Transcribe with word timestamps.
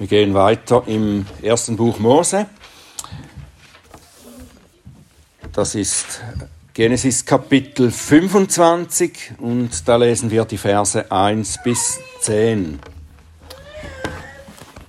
Wir 0.00 0.06
gehen 0.06 0.32
weiter 0.32 0.84
im 0.86 1.26
ersten 1.42 1.76
Buch 1.76 1.98
Mose. 1.98 2.46
Das 5.52 5.74
ist 5.74 6.22
Genesis 6.72 7.26
Kapitel 7.26 7.90
25 7.90 9.32
und 9.40 9.86
da 9.86 9.96
lesen 9.96 10.30
wir 10.30 10.46
die 10.46 10.56
Verse 10.56 11.12
1 11.12 11.58
bis 11.62 12.00
10. 12.20 12.78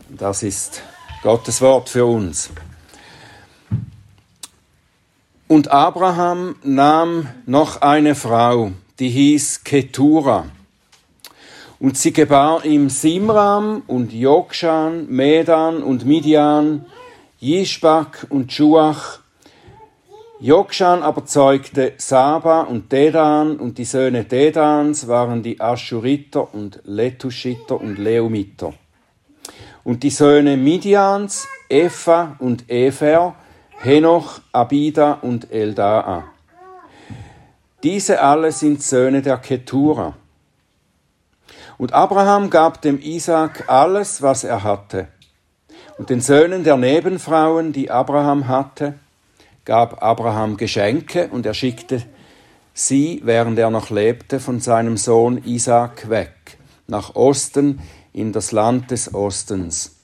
Das 0.07 0.43
ist 0.43 0.81
Gottes 1.23 1.59
Wort 1.59 1.89
für 1.89 2.05
uns. 2.05 2.49
Und 5.49 5.71
Abraham 5.71 6.55
nahm 6.63 7.27
noch 7.45 7.81
eine 7.81 8.15
Frau, 8.15 8.71
die 8.97 9.09
hieß 9.09 9.65
Ketura. 9.65 10.45
Und 11.81 11.97
sie 11.97 12.13
gebar 12.13 12.63
ihm 12.63 12.89
Simram 12.89 13.81
und 13.87 14.13
Jokshan, 14.13 15.07
Medan 15.09 15.81
und 15.81 16.05
Midian, 16.05 16.85
Jishbak 17.39 18.27
und 18.29 18.53
Schuach. 18.53 19.17
Jokshan 20.39 21.01
aber 21.01 21.25
zeugte 21.25 21.93
Saba 21.97 22.61
und 22.61 22.91
Dedan, 22.91 23.57
und 23.57 23.79
die 23.79 23.85
Söhne 23.85 24.25
Dedans 24.25 25.07
waren 25.07 25.41
die 25.41 25.59
Aschuriter 25.59 26.53
und 26.53 26.81
Letuschiter 26.83 27.81
und 27.81 27.97
Leumiter. 27.97 28.75
Und 29.83 30.03
die 30.03 30.11
Söhne 30.11 30.57
Midians, 30.57 31.47
Epha 31.67 32.35
und 32.37 32.69
Efer, 32.69 33.33
Henoch, 33.79 34.39
Abida 34.51 35.13
und 35.23 35.51
Eldaa. 35.51 36.25
Diese 37.81 38.21
alle 38.21 38.51
sind 38.51 38.83
Söhne 38.83 39.23
der 39.23 39.39
Ketura. 39.39 40.13
Und 41.81 41.93
Abraham 41.93 42.51
gab 42.51 42.83
dem 42.83 43.01
Isaak 43.01 43.67
alles, 43.67 44.21
was 44.21 44.43
er 44.43 44.61
hatte. 44.61 45.07
Und 45.97 46.11
den 46.11 46.21
Söhnen 46.21 46.63
der 46.63 46.77
Nebenfrauen, 46.77 47.73
die 47.73 47.89
Abraham 47.89 48.47
hatte, 48.47 48.99
gab 49.65 50.03
Abraham 50.03 50.57
Geschenke 50.57 51.29
und 51.29 51.43
er 51.43 51.55
schickte 51.55 52.03
sie, 52.75 53.21
während 53.23 53.57
er 53.57 53.71
noch 53.71 53.89
lebte, 53.89 54.39
von 54.39 54.59
seinem 54.59 54.95
Sohn 54.95 55.39
Isaak 55.43 56.07
weg, 56.11 56.59
nach 56.85 57.15
Osten 57.15 57.79
in 58.13 58.31
das 58.31 58.51
Land 58.51 58.91
des 58.91 59.15
Ostens. 59.15 59.95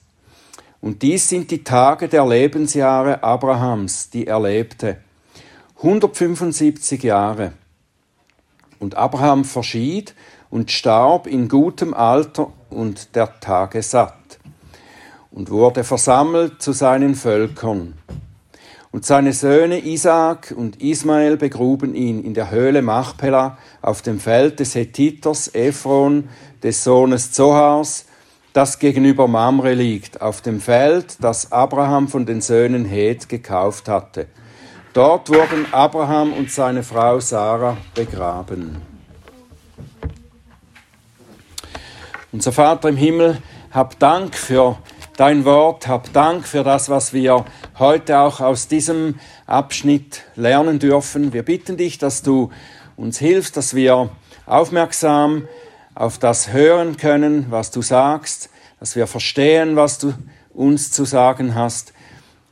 Und 0.80 1.02
dies 1.02 1.28
sind 1.28 1.52
die 1.52 1.62
Tage 1.62 2.08
der 2.08 2.26
Lebensjahre 2.26 3.22
Abrahams, 3.22 4.10
die 4.10 4.26
er 4.26 4.40
lebte. 4.40 4.96
175 5.76 7.04
Jahre. 7.04 7.52
Und 8.80 8.96
Abraham 8.96 9.44
verschied 9.44 10.16
und 10.50 10.70
starb 10.70 11.26
in 11.26 11.48
gutem 11.48 11.94
Alter 11.94 12.52
und 12.70 13.14
der 13.14 13.40
Tage 13.40 13.82
satt 13.82 14.38
und 15.30 15.50
wurde 15.50 15.84
versammelt 15.84 16.62
zu 16.62 16.72
seinen 16.72 17.14
Völkern. 17.14 17.94
Und 18.90 19.04
seine 19.04 19.34
Söhne 19.34 19.84
Isaak 19.84 20.54
und 20.56 20.80
Ismael 20.82 21.36
begruben 21.36 21.94
ihn 21.94 22.24
in 22.24 22.32
der 22.32 22.50
Höhle 22.50 22.80
Machpela 22.80 23.58
auf 23.82 24.00
dem 24.00 24.18
Feld 24.18 24.60
des 24.60 24.74
Hethiters 24.74 25.54
Ephron, 25.54 26.28
des 26.62 26.84
Sohnes 26.84 27.32
Zohars, 27.32 28.06
das 28.54 28.78
gegenüber 28.78 29.28
Mamre 29.28 29.74
liegt, 29.74 30.22
auf 30.22 30.40
dem 30.40 30.60
Feld, 30.60 31.18
das 31.20 31.52
Abraham 31.52 32.08
von 32.08 32.24
den 32.24 32.40
Söhnen 32.40 32.86
Het 32.86 33.28
gekauft 33.28 33.88
hatte. 33.88 34.26
Dort 34.94 35.28
wurden 35.28 35.66
Abraham 35.70 36.32
und 36.32 36.50
seine 36.50 36.82
Frau 36.82 37.20
Sarah 37.20 37.76
begraben. 37.94 38.97
Unser 42.30 42.52
Vater 42.52 42.90
im 42.90 42.98
Himmel, 42.98 43.38
hab 43.70 43.98
Dank 43.98 44.34
für 44.34 44.76
dein 45.16 45.46
Wort, 45.46 45.88
hab 45.88 46.12
Dank 46.12 46.46
für 46.46 46.62
das, 46.62 46.90
was 46.90 47.14
wir 47.14 47.46
heute 47.78 48.18
auch 48.18 48.40
aus 48.40 48.68
diesem 48.68 49.18
Abschnitt 49.46 50.24
lernen 50.36 50.78
dürfen. 50.78 51.32
Wir 51.32 51.42
bitten 51.42 51.78
dich, 51.78 51.96
dass 51.96 52.22
du 52.22 52.50
uns 52.96 53.18
hilfst, 53.18 53.56
dass 53.56 53.74
wir 53.74 54.10
aufmerksam 54.44 55.48
auf 55.94 56.18
das 56.18 56.52
hören 56.52 56.98
können, 56.98 57.46
was 57.48 57.70
du 57.70 57.80
sagst, 57.80 58.50
dass 58.78 58.94
wir 58.94 59.06
verstehen, 59.06 59.76
was 59.76 59.98
du 59.98 60.12
uns 60.52 60.92
zu 60.92 61.06
sagen 61.06 61.54
hast. 61.54 61.94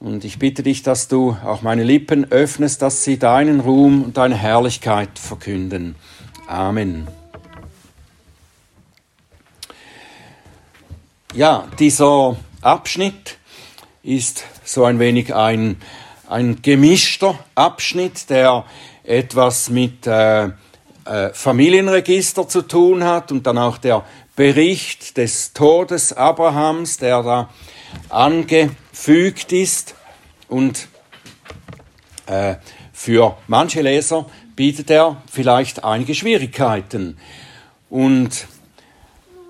Und 0.01 0.25
ich 0.25 0.39
bitte 0.39 0.63
dich, 0.63 0.83
dass 0.85 1.09
du 1.09 1.37
auch 1.45 1.61
meine 1.61 1.85
Lippen 1.85 2.33
öffnest, 2.33 2.81
dass 2.81 3.05
sie 3.05 3.19
deinen 3.19 3.61
Ruhm 3.61 4.05
und 4.05 4.17
deine 4.17 4.37
Herrlichkeit 4.37 5.19
verkünden. 5.19 5.97
Amen. 6.47 7.09
Ja, 11.37 11.69
dieser 11.79 12.35
Abschnitt 12.63 13.37
ist 14.03 14.45
so 14.65 14.87
ein 14.87 14.99
wenig 14.99 15.35
ein, 15.35 15.77
ein 16.31 16.63
gemischter 16.63 17.39
Abschnitt, 17.55 18.31
der 18.31 18.65
etwas 19.05 19.69
mit 19.69 20.07
äh, 20.07 20.45
äh, 20.47 20.51
Familienregister 21.35 22.49
zu 22.49 22.63
tun 22.63 23.05
hat 23.05 23.33
und 23.33 23.47
dann 23.47 23.59
auch 23.59 23.77
der 23.77 24.03
Bericht 24.35 25.19
des 25.19 25.53
Todes 25.53 26.15
Abrahams, 26.15 26.97
der 26.97 27.23
da 27.23 27.51
angefügt 28.09 29.53
ist. 29.53 29.95
Und 30.49 30.89
äh, 32.25 32.55
für 32.95 33.37
manche 33.47 33.83
Leser 33.83 34.25
bietet 34.55 34.89
er 34.89 35.21
vielleicht 35.31 35.85
einige 35.85 36.15
Schwierigkeiten. 36.15 37.19
Und 37.91 38.47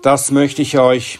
das 0.01 0.31
möchte 0.31 0.61
ich 0.61 0.77
euch 0.77 1.19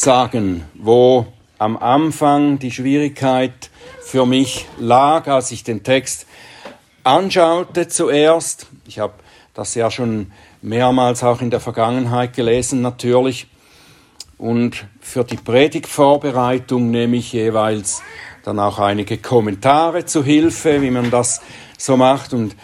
sagen, 0.00 0.64
wo 0.74 1.26
am 1.58 1.76
Anfang 1.76 2.58
die 2.58 2.70
Schwierigkeit 2.70 3.70
für 4.02 4.24
mich 4.24 4.66
lag, 4.78 5.26
als 5.28 5.50
ich 5.50 5.62
den 5.62 5.82
Text 5.82 6.26
anschaute 7.04 7.86
zuerst. 7.86 8.66
Ich 8.86 8.98
habe 8.98 9.12
das 9.52 9.74
ja 9.74 9.90
schon 9.90 10.32
mehrmals 10.62 11.22
auch 11.22 11.42
in 11.42 11.50
der 11.50 11.60
Vergangenheit 11.60 12.32
gelesen 12.32 12.80
natürlich. 12.80 13.46
Und 14.38 14.86
für 15.00 15.22
die 15.22 15.36
Predigtvorbereitung 15.36 16.90
nehme 16.90 17.18
ich 17.18 17.34
jeweils 17.34 18.02
dann 18.42 18.58
auch 18.58 18.78
einige 18.78 19.18
Kommentare 19.18 20.06
zu 20.06 20.24
Hilfe, 20.24 20.80
wie 20.80 20.90
man 20.90 21.10
das 21.10 21.42
so 21.76 21.98
macht 21.98 22.32
und 22.32 22.56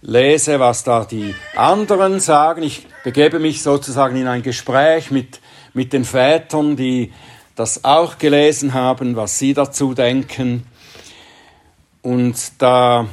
lese, 0.00 0.58
was 0.58 0.84
da 0.84 1.04
die 1.04 1.34
anderen 1.54 2.18
sagen. 2.18 2.62
Ich 2.62 2.86
begebe 3.04 3.40
mich 3.40 3.62
sozusagen 3.62 4.16
in 4.16 4.26
ein 4.26 4.42
Gespräch 4.42 5.10
mit 5.10 5.40
mit 5.78 5.92
den 5.92 6.04
Vätern, 6.04 6.74
die 6.74 7.12
das 7.54 7.84
auch 7.84 8.18
gelesen 8.18 8.74
haben, 8.74 9.14
was 9.14 9.38
sie 9.38 9.54
dazu 9.54 9.94
denken. 9.94 10.66
Und 12.02 12.34
da 12.58 13.06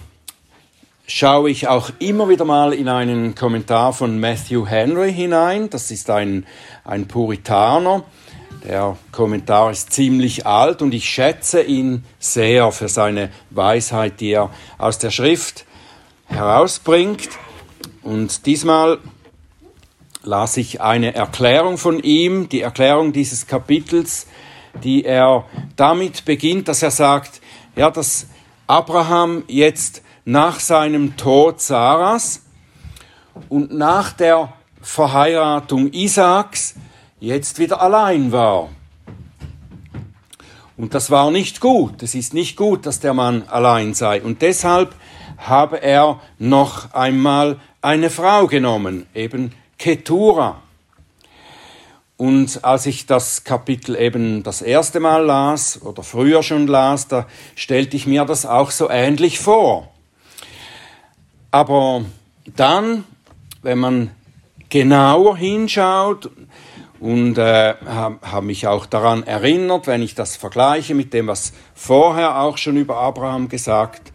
schaue 1.06 1.52
ich 1.52 1.68
auch 1.68 1.92
immer 2.00 2.28
wieder 2.28 2.44
mal 2.44 2.74
in 2.74 2.88
einen 2.90 3.36
Kommentar 3.36 3.94
von 3.94 4.20
Matthew 4.20 4.66
Henry 4.66 5.14
hinein. 5.14 5.70
Das 5.70 5.92
ist 5.92 6.10
ein, 6.10 6.48
ein 6.84 7.08
Puritaner. 7.08 8.04
Der 8.64 8.98
Kommentar 9.12 9.70
ist 9.70 9.94
ziemlich 9.94 10.48
alt 10.48 10.82
und 10.82 10.96
ich 10.96 11.08
schätze 11.08 11.62
ihn 11.62 12.04
sehr 12.18 12.72
für 12.72 12.90
seine 12.90 13.30
Weisheit, 13.52 14.20
die 14.20 14.32
er 14.32 14.50
aus 14.80 14.98
der 14.98 15.12
Schrift 15.12 15.66
herausbringt. 16.26 17.30
Und 18.02 18.48
diesmal 18.48 18.98
las 20.26 20.58
ich 20.58 20.82
eine 20.82 21.14
Erklärung 21.14 21.78
von 21.78 22.00
ihm, 22.00 22.50
die 22.50 22.62
Erklärung 22.62 23.14
dieses 23.14 23.48
Kapitels, 23.48 24.28
die 24.84 25.06
er 25.06 25.46
damit 25.76 26.26
beginnt, 26.26 26.68
dass 26.68 26.84
er 26.84 26.92
sagt, 26.92 27.42
ja, 27.76 27.92
dass 27.92 28.28
Abraham 28.68 29.44
jetzt 29.48 30.02
nach 30.26 30.60
seinem 30.60 31.18
Tod 31.18 31.62
Sarahs 31.62 32.42
und 33.50 33.74
nach 33.74 34.14
der 34.14 34.54
Verheiratung 34.82 35.92
Isaaks 35.94 36.76
jetzt 37.20 37.60
wieder 37.60 37.82
allein 37.82 38.32
war. 38.32 38.70
Und 40.78 40.94
das 40.94 41.10
war 41.10 41.32
nicht 41.32 41.62
gut. 41.62 42.04
Es 42.04 42.16
ist 42.16 42.34
nicht 42.34 42.58
gut, 42.58 42.86
dass 42.86 43.00
der 43.00 43.14
Mann 43.14 43.44
allein 43.48 43.94
sei. 43.94 44.22
Und 44.22 44.42
deshalb 44.42 44.94
habe 45.38 45.82
er 45.82 46.20
noch 46.38 46.94
einmal 46.94 47.60
eine 47.82 48.10
Frau 48.10 48.48
genommen, 48.48 49.06
eben 49.14 49.54
Ketura. 49.78 50.62
Und 52.18 52.64
als 52.64 52.86
ich 52.86 53.06
das 53.06 53.44
Kapitel 53.44 53.96
eben 53.98 54.44
das 54.44 54.62
erste 54.62 55.02
Mal 55.02 55.26
las 55.26 55.82
oder 55.82 56.02
früher 56.02 56.44
schon 56.44 56.68
las, 56.68 57.10
da 57.10 57.28
stellte 57.56 57.98
ich 57.98 58.08
mir 58.08 58.24
das 58.24 58.46
auch 58.46 58.72
so 58.72 58.90
ähnlich 58.90 59.40
vor. 59.40 59.92
Aber 61.52 62.06
dann, 62.56 63.04
wenn 63.62 63.80
man 63.80 64.12
genauer 64.70 65.38
hinschaut 65.38 66.30
und 67.00 67.38
äh, 67.38 67.76
habe 67.86 68.20
hab 68.22 68.44
mich 68.44 68.68
auch 68.68 68.86
daran 68.86 69.24
erinnert, 69.24 69.88
wenn 69.88 70.02
ich 70.02 70.16
das 70.16 70.38
vergleiche 70.38 70.96
mit 70.96 71.14
dem, 71.14 71.28
was 71.28 71.52
vorher 71.74 72.40
auch 72.40 72.58
schon 72.58 72.78
über 72.78 72.98
Abraham 72.98 73.50
gesagt 73.50 74.14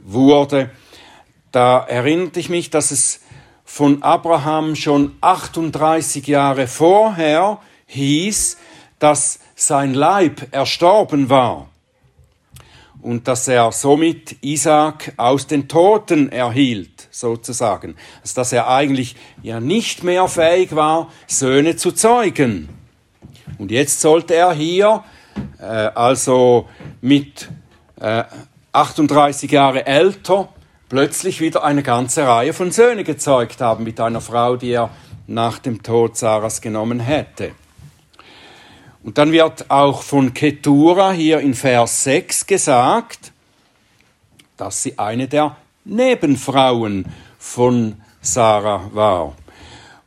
wurde, 0.00 0.70
da 1.52 1.78
erinnerte 1.78 2.40
ich 2.40 2.48
mich, 2.48 2.70
dass 2.70 2.90
es 2.90 3.20
von 3.68 4.02
Abraham 4.02 4.74
schon 4.74 5.14
38 5.20 6.26
Jahre 6.26 6.66
vorher 6.66 7.60
hieß, 7.86 8.56
dass 8.98 9.40
sein 9.54 9.92
Leib 9.92 10.48
erstorben 10.52 11.28
war 11.28 11.68
und 13.02 13.28
dass 13.28 13.46
er 13.46 13.70
somit 13.70 14.42
Isaac 14.42 15.12
aus 15.18 15.46
den 15.46 15.68
Toten 15.68 16.32
erhielt, 16.32 17.08
sozusagen. 17.10 17.94
Also 18.22 18.36
dass 18.36 18.52
er 18.52 18.68
eigentlich 18.68 19.16
ja 19.42 19.60
nicht 19.60 20.02
mehr 20.02 20.28
fähig 20.28 20.74
war, 20.74 21.12
Söhne 21.26 21.76
zu 21.76 21.92
zeugen. 21.92 22.70
Und 23.58 23.70
jetzt 23.70 24.00
sollte 24.00 24.34
er 24.34 24.54
hier, 24.54 25.04
äh, 25.60 25.64
also 25.64 26.66
mit 27.02 27.50
äh, 28.00 28.24
38 28.72 29.52
Jahre 29.52 29.86
älter, 29.86 30.48
plötzlich 30.88 31.40
wieder 31.40 31.64
eine 31.64 31.82
ganze 31.82 32.26
Reihe 32.26 32.52
von 32.52 32.70
Söhnen 32.70 33.04
gezeugt 33.04 33.60
haben 33.60 33.84
mit 33.84 34.00
einer 34.00 34.20
Frau, 34.20 34.56
die 34.56 34.70
er 34.70 34.90
nach 35.26 35.58
dem 35.58 35.82
Tod 35.82 36.16
Sarahs 36.16 36.60
genommen 36.60 37.00
hätte. 37.00 37.52
Und 39.02 39.18
dann 39.18 39.32
wird 39.32 39.70
auch 39.70 40.02
von 40.02 40.34
Ketura 40.34 41.12
hier 41.12 41.40
in 41.40 41.54
Vers 41.54 42.04
6 42.04 42.46
gesagt, 42.46 43.32
dass 44.56 44.82
sie 44.82 44.98
eine 44.98 45.28
der 45.28 45.56
Nebenfrauen 45.84 47.06
von 47.38 48.00
Sarah 48.20 48.90
war. 48.92 49.34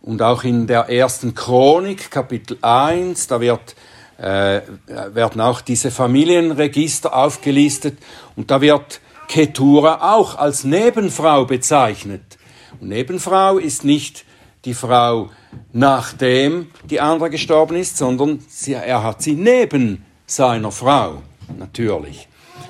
Und 0.01 0.21
auch 0.21 0.43
in 0.43 0.67
der 0.67 0.89
ersten 0.89 1.35
Chronik, 1.35 2.11
Kapitel 2.11 2.57
1, 2.61 3.27
da 3.27 3.39
wird, 3.39 3.75
äh, 4.17 4.61
werden 4.87 5.41
auch 5.41 5.61
diese 5.61 5.91
Familienregister 5.91 7.15
aufgelistet 7.15 7.97
und 8.35 8.51
da 8.51 8.61
wird 8.61 8.99
Ketura 9.31 10.13
auch 10.13 10.37
als 10.37 10.65
Nebenfrau 10.65 11.45
bezeichnet. 11.45 12.37
Und 12.81 12.89
Nebenfrau 12.89 13.59
ist 13.59 13.85
nicht 13.85 14.25
die 14.65 14.73
Frau 14.73 15.29
nachdem 15.71 16.67
die 16.89 16.99
andere 16.99 17.29
gestorben 17.29 17.77
ist, 17.77 17.95
sondern 17.95 18.43
sie, 18.49 18.73
er 18.73 19.03
hat 19.03 19.21
sie 19.21 19.35
neben 19.35 20.03
seiner 20.25 20.73
Frau, 20.73 21.21
natürlich. 21.57 22.27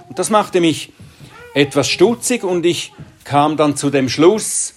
Und 0.08 0.20
das 0.20 0.30
machte 0.30 0.62
mich 0.62 0.94
etwas 1.56 1.90
stutzig 1.90 2.44
und 2.44 2.64
ich 2.64 2.94
kam 3.24 3.58
dann 3.58 3.76
zu 3.76 3.90
dem 3.90 4.08
Schluss, 4.08 4.76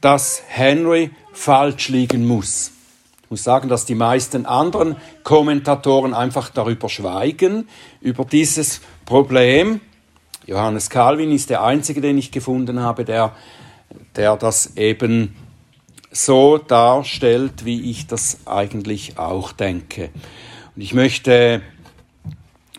dass 0.00 0.42
Henry 0.48 1.10
falsch 1.34 1.90
liegen 1.90 2.26
muss. 2.26 2.70
Ich 3.24 3.30
muss 3.30 3.44
sagen, 3.44 3.68
dass 3.68 3.84
die 3.84 3.94
meisten 3.94 4.46
anderen 4.46 4.96
Kommentatoren 5.24 6.14
einfach 6.14 6.48
darüber 6.48 6.88
schweigen, 6.88 7.68
über 8.00 8.24
dieses 8.24 8.80
Problem. 9.04 9.82
Johannes 10.46 10.90
Calvin 10.90 11.30
ist 11.30 11.50
der 11.50 11.62
einzige, 11.62 12.00
den 12.00 12.18
ich 12.18 12.32
gefunden 12.32 12.80
habe, 12.80 13.04
der, 13.04 13.32
der 14.16 14.36
das 14.36 14.76
eben 14.76 15.36
so 16.10 16.58
darstellt, 16.58 17.64
wie 17.64 17.90
ich 17.90 18.06
das 18.06 18.38
eigentlich 18.44 19.18
auch 19.18 19.52
denke. 19.52 20.10
Und 20.74 20.82
ich 20.82 20.94
möchte 20.94 21.62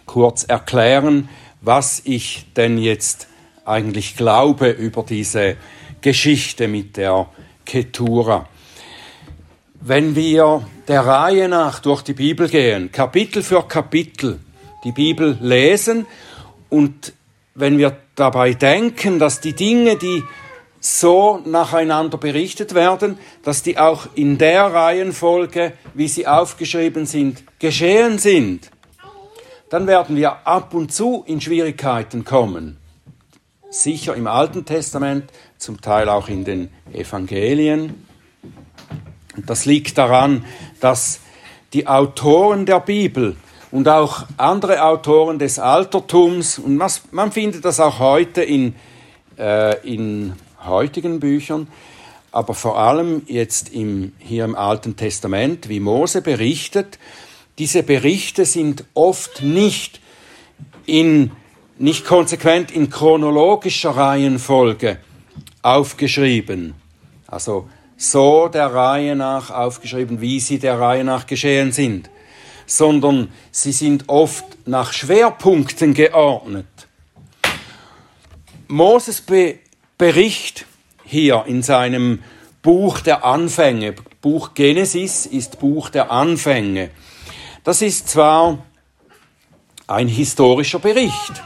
kurz 0.05 0.43
erklären, 0.43 1.29
was 1.61 2.01
ich 2.03 2.45
denn 2.55 2.77
jetzt 2.77 3.27
eigentlich 3.65 4.17
glaube 4.17 4.69
über 4.69 5.03
diese 5.03 5.55
Geschichte 6.01 6.67
mit 6.67 6.97
der 6.97 7.27
Ketura. 7.65 8.47
Wenn 9.79 10.15
wir 10.15 10.67
der 10.87 11.05
Reihe 11.05 11.47
nach 11.47 11.79
durch 11.79 12.01
die 12.01 12.13
Bibel 12.13 12.49
gehen, 12.49 12.91
Kapitel 12.91 13.41
für 13.41 13.63
Kapitel 13.67 14.39
die 14.83 14.91
Bibel 14.91 15.37
lesen 15.41 16.05
und 16.69 17.13
wenn 17.55 17.77
wir 17.77 17.97
dabei 18.15 18.53
denken, 18.53 19.19
dass 19.19 19.41
die 19.41 19.53
Dinge, 19.53 19.95
die 19.95 20.23
so 20.79 21.39
nacheinander 21.45 22.17
berichtet 22.17 22.73
werden, 22.73 23.17
dass 23.43 23.63
die 23.63 23.77
auch 23.77 24.07
in 24.15 24.37
der 24.37 24.73
Reihenfolge, 24.73 25.73
wie 25.93 26.07
sie 26.07 26.27
aufgeschrieben 26.27 27.05
sind, 27.05 27.43
geschehen 27.59 28.19
sind, 28.19 28.69
dann 29.69 29.87
werden 29.87 30.15
wir 30.15 30.45
ab 30.45 30.73
und 30.73 30.91
zu 30.91 31.23
in 31.25 31.39
Schwierigkeiten 31.39 32.25
kommen. 32.25 32.77
Sicher 33.69 34.13
im 34.15 34.27
Alten 34.27 34.65
Testament, 34.65 35.31
zum 35.57 35.81
Teil 35.81 36.09
auch 36.09 36.27
in 36.27 36.43
den 36.43 36.69
Evangelien. 36.91 38.05
Das 39.47 39.65
liegt 39.65 39.97
daran, 39.97 40.45
dass 40.79 41.21
die 41.71 41.87
Autoren 41.87 42.65
der 42.65 42.81
Bibel 42.81 43.35
und 43.73 43.89
auch 43.89 44.27
andere 44.37 44.83
Autoren 44.83 45.39
des 45.39 45.57
Altertums, 45.57 46.59
und 46.59 46.79
man 47.11 47.31
findet 47.31 47.65
das 47.65 47.79
auch 47.79 47.97
heute 47.97 48.43
in, 48.43 48.75
äh, 49.39 49.75
in 49.81 50.33
heutigen 50.63 51.19
Büchern, 51.19 51.67
aber 52.31 52.53
vor 52.53 52.77
allem 52.77 53.23
jetzt 53.25 53.73
im, 53.73 54.13
hier 54.19 54.45
im 54.45 54.53
Alten 54.53 54.95
Testament, 54.95 55.69
wie 55.69 55.79
Mose 55.79 56.21
berichtet, 56.21 56.99
diese 57.57 57.81
Berichte 57.81 58.45
sind 58.45 58.85
oft 58.93 59.41
nicht 59.41 59.99
in, 60.85 61.31
nicht 61.79 62.05
konsequent 62.05 62.69
in 62.69 62.91
chronologischer 62.91 63.97
Reihenfolge 63.97 64.99
aufgeschrieben. 65.63 66.75
Also 67.25 67.67
so 67.97 68.49
der 68.49 68.71
Reihe 68.71 69.15
nach 69.15 69.49
aufgeschrieben, 69.49 70.21
wie 70.21 70.39
sie 70.39 70.59
der 70.59 70.79
Reihe 70.79 71.03
nach 71.03 71.25
geschehen 71.25 71.71
sind, 71.71 72.11
sondern 72.65 73.29
sie 73.51 73.71
sind 73.71 74.09
oft 74.09 74.45
nach 74.65 74.93
Schwerpunkten 74.93 75.93
geordnet. 75.93 76.65
Moses 78.67 79.21
be 79.21 79.59
Bericht 79.97 80.65
hier 81.05 81.45
in 81.47 81.61
seinem 81.61 82.23
Buch 82.61 82.99
der 82.99 83.23
Anfänge. 83.23 83.93
Buch 84.21 84.53
Genesis 84.53 85.25
ist 85.25 85.59
Buch 85.59 85.89
der 85.89 86.11
Anfänge. 86.11 86.89
Das 87.63 87.81
ist 87.81 88.09
zwar 88.09 88.65
ein 89.87 90.07
historischer 90.07 90.79
Bericht 90.79 91.43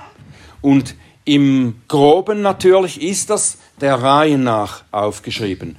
und 0.62 0.96
im 1.26 1.82
groben 1.88 2.42
natürlich 2.42 3.02
ist 3.02 3.30
das 3.30 3.58
der 3.82 3.96
Reihe 4.02 4.38
nach 4.38 4.84
aufgeschrieben. 4.92 5.76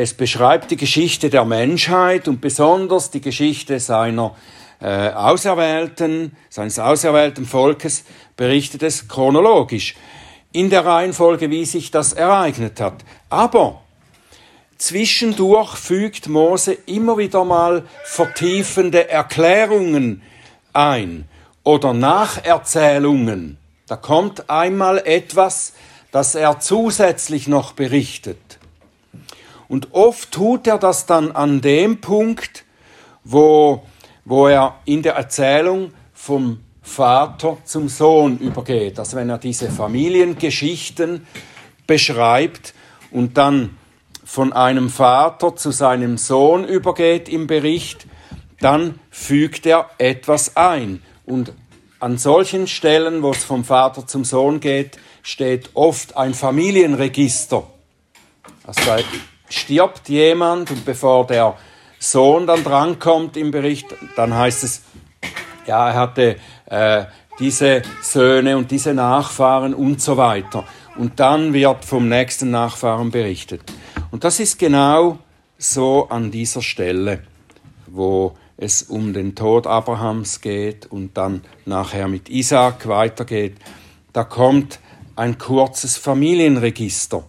Es 0.00 0.14
beschreibt 0.14 0.70
die 0.70 0.76
Geschichte 0.76 1.28
der 1.28 1.44
Menschheit 1.44 2.28
und 2.28 2.40
besonders 2.40 3.10
die 3.10 3.20
Geschichte 3.20 3.80
seiner 3.80 4.36
äh, 4.80 5.10
Auserwählten, 5.10 6.36
seines 6.48 6.78
auserwählten 6.78 7.44
Volkes, 7.44 8.04
berichtet 8.36 8.84
es 8.84 9.08
chronologisch 9.08 9.96
in 10.52 10.70
der 10.70 10.86
Reihenfolge, 10.86 11.50
wie 11.50 11.64
sich 11.64 11.90
das 11.90 12.12
ereignet 12.12 12.80
hat. 12.80 13.04
Aber 13.28 13.80
zwischendurch 14.76 15.74
fügt 15.74 16.28
Mose 16.28 16.74
immer 16.86 17.18
wieder 17.18 17.44
mal 17.44 17.82
vertiefende 18.04 19.10
Erklärungen 19.10 20.22
ein 20.74 21.24
oder 21.64 21.92
Nacherzählungen. 21.92 23.58
Da 23.88 23.96
kommt 23.96 24.48
einmal 24.48 24.98
etwas, 24.98 25.72
das 26.12 26.36
er 26.36 26.60
zusätzlich 26.60 27.48
noch 27.48 27.72
berichtet. 27.72 28.57
Und 29.68 29.92
oft 29.92 30.32
tut 30.32 30.66
er 30.66 30.78
das 30.78 31.06
dann 31.06 31.32
an 31.32 31.60
dem 31.60 32.00
Punkt, 32.00 32.64
wo, 33.24 33.82
wo 34.24 34.48
er 34.48 34.76
in 34.84 35.02
der 35.02 35.14
Erzählung 35.14 35.92
vom 36.14 36.60
Vater 36.80 37.58
zum 37.64 37.88
Sohn 37.88 38.38
übergeht. 38.38 38.98
Also 38.98 39.16
wenn 39.16 39.28
er 39.28 39.38
diese 39.38 39.70
Familiengeschichten 39.70 41.26
beschreibt 41.86 42.74
und 43.10 43.36
dann 43.36 43.76
von 44.24 44.52
einem 44.52 44.88
Vater 44.88 45.54
zu 45.56 45.70
seinem 45.70 46.18
Sohn 46.18 46.64
übergeht 46.64 47.28
im 47.28 47.46
Bericht, 47.46 48.06
dann 48.60 48.98
fügt 49.10 49.66
er 49.66 49.90
etwas 49.98 50.56
ein. 50.56 51.02
Und 51.24 51.52
an 52.00 52.18
solchen 52.18 52.66
Stellen, 52.66 53.22
wo 53.22 53.30
es 53.30 53.44
vom 53.44 53.64
Vater 53.64 54.06
zum 54.06 54.24
Sohn 54.24 54.60
geht, 54.60 54.98
steht 55.22 55.70
oft 55.74 56.16
ein 56.16 56.34
Familienregister. 56.34 57.66
Also 58.64 58.80
da 58.84 58.98
stirbt 59.48 60.08
jemand 60.08 60.70
und 60.70 60.84
bevor 60.84 61.26
der 61.26 61.56
Sohn 61.98 62.46
dann 62.46 62.62
drankommt 62.62 63.36
im 63.36 63.50
Bericht, 63.50 63.86
dann 64.16 64.34
heißt 64.34 64.64
es, 64.64 64.82
ja, 65.66 65.88
er 65.90 65.94
hatte 65.94 66.36
äh, 66.66 67.04
diese 67.38 67.82
Söhne 68.02 68.56
und 68.56 68.70
diese 68.70 68.94
Nachfahren 68.94 69.74
und 69.74 70.00
so 70.00 70.16
weiter. 70.16 70.64
Und 70.96 71.20
dann 71.20 71.52
wird 71.52 71.84
vom 71.84 72.08
nächsten 72.08 72.50
Nachfahren 72.50 73.10
berichtet. 73.10 73.62
Und 74.10 74.24
das 74.24 74.40
ist 74.40 74.58
genau 74.58 75.18
so 75.58 76.08
an 76.08 76.30
dieser 76.30 76.62
Stelle, 76.62 77.22
wo 77.86 78.36
es 78.56 78.82
um 78.82 79.12
den 79.12 79.34
Tod 79.34 79.66
Abrahams 79.66 80.40
geht 80.40 80.86
und 80.86 81.16
dann 81.16 81.42
nachher 81.64 82.08
mit 82.08 82.28
Isaac 82.28 82.88
weitergeht. 82.88 83.56
Da 84.12 84.24
kommt 84.24 84.80
ein 85.14 85.38
kurzes 85.38 85.96
Familienregister. 85.96 87.24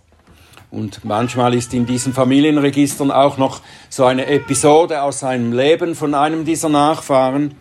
Und 0.71 1.03
manchmal 1.03 1.55
ist 1.55 1.73
in 1.73 1.85
diesen 1.85 2.13
Familienregistern 2.13 3.11
auch 3.11 3.37
noch 3.37 3.61
so 3.89 4.05
eine 4.05 4.27
Episode 4.27 5.01
aus 5.01 5.19
seinem 5.21 5.51
Leben 5.51 5.95
von 5.95 6.13
einem 6.13 6.45
dieser 6.45 6.69
Nachfahren. 6.69 7.55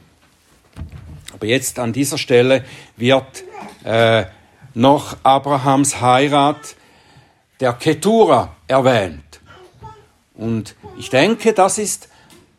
Aber 1.33 1.47
jetzt 1.47 1.79
an 1.79 1.93
dieser 1.93 2.19
Stelle 2.19 2.65
wird 2.97 3.45
äh, 3.85 4.25
noch 4.75 5.17
Abrahams 5.23 6.01
Heirat 6.01 6.77
der 7.61 7.73
Ketura 7.73 8.57
erwähnt. 8.67 9.41
Und 10.35 10.77
ich 10.99 11.11
denke, 11.11 11.53
das 11.53 11.79
ist 11.79 12.09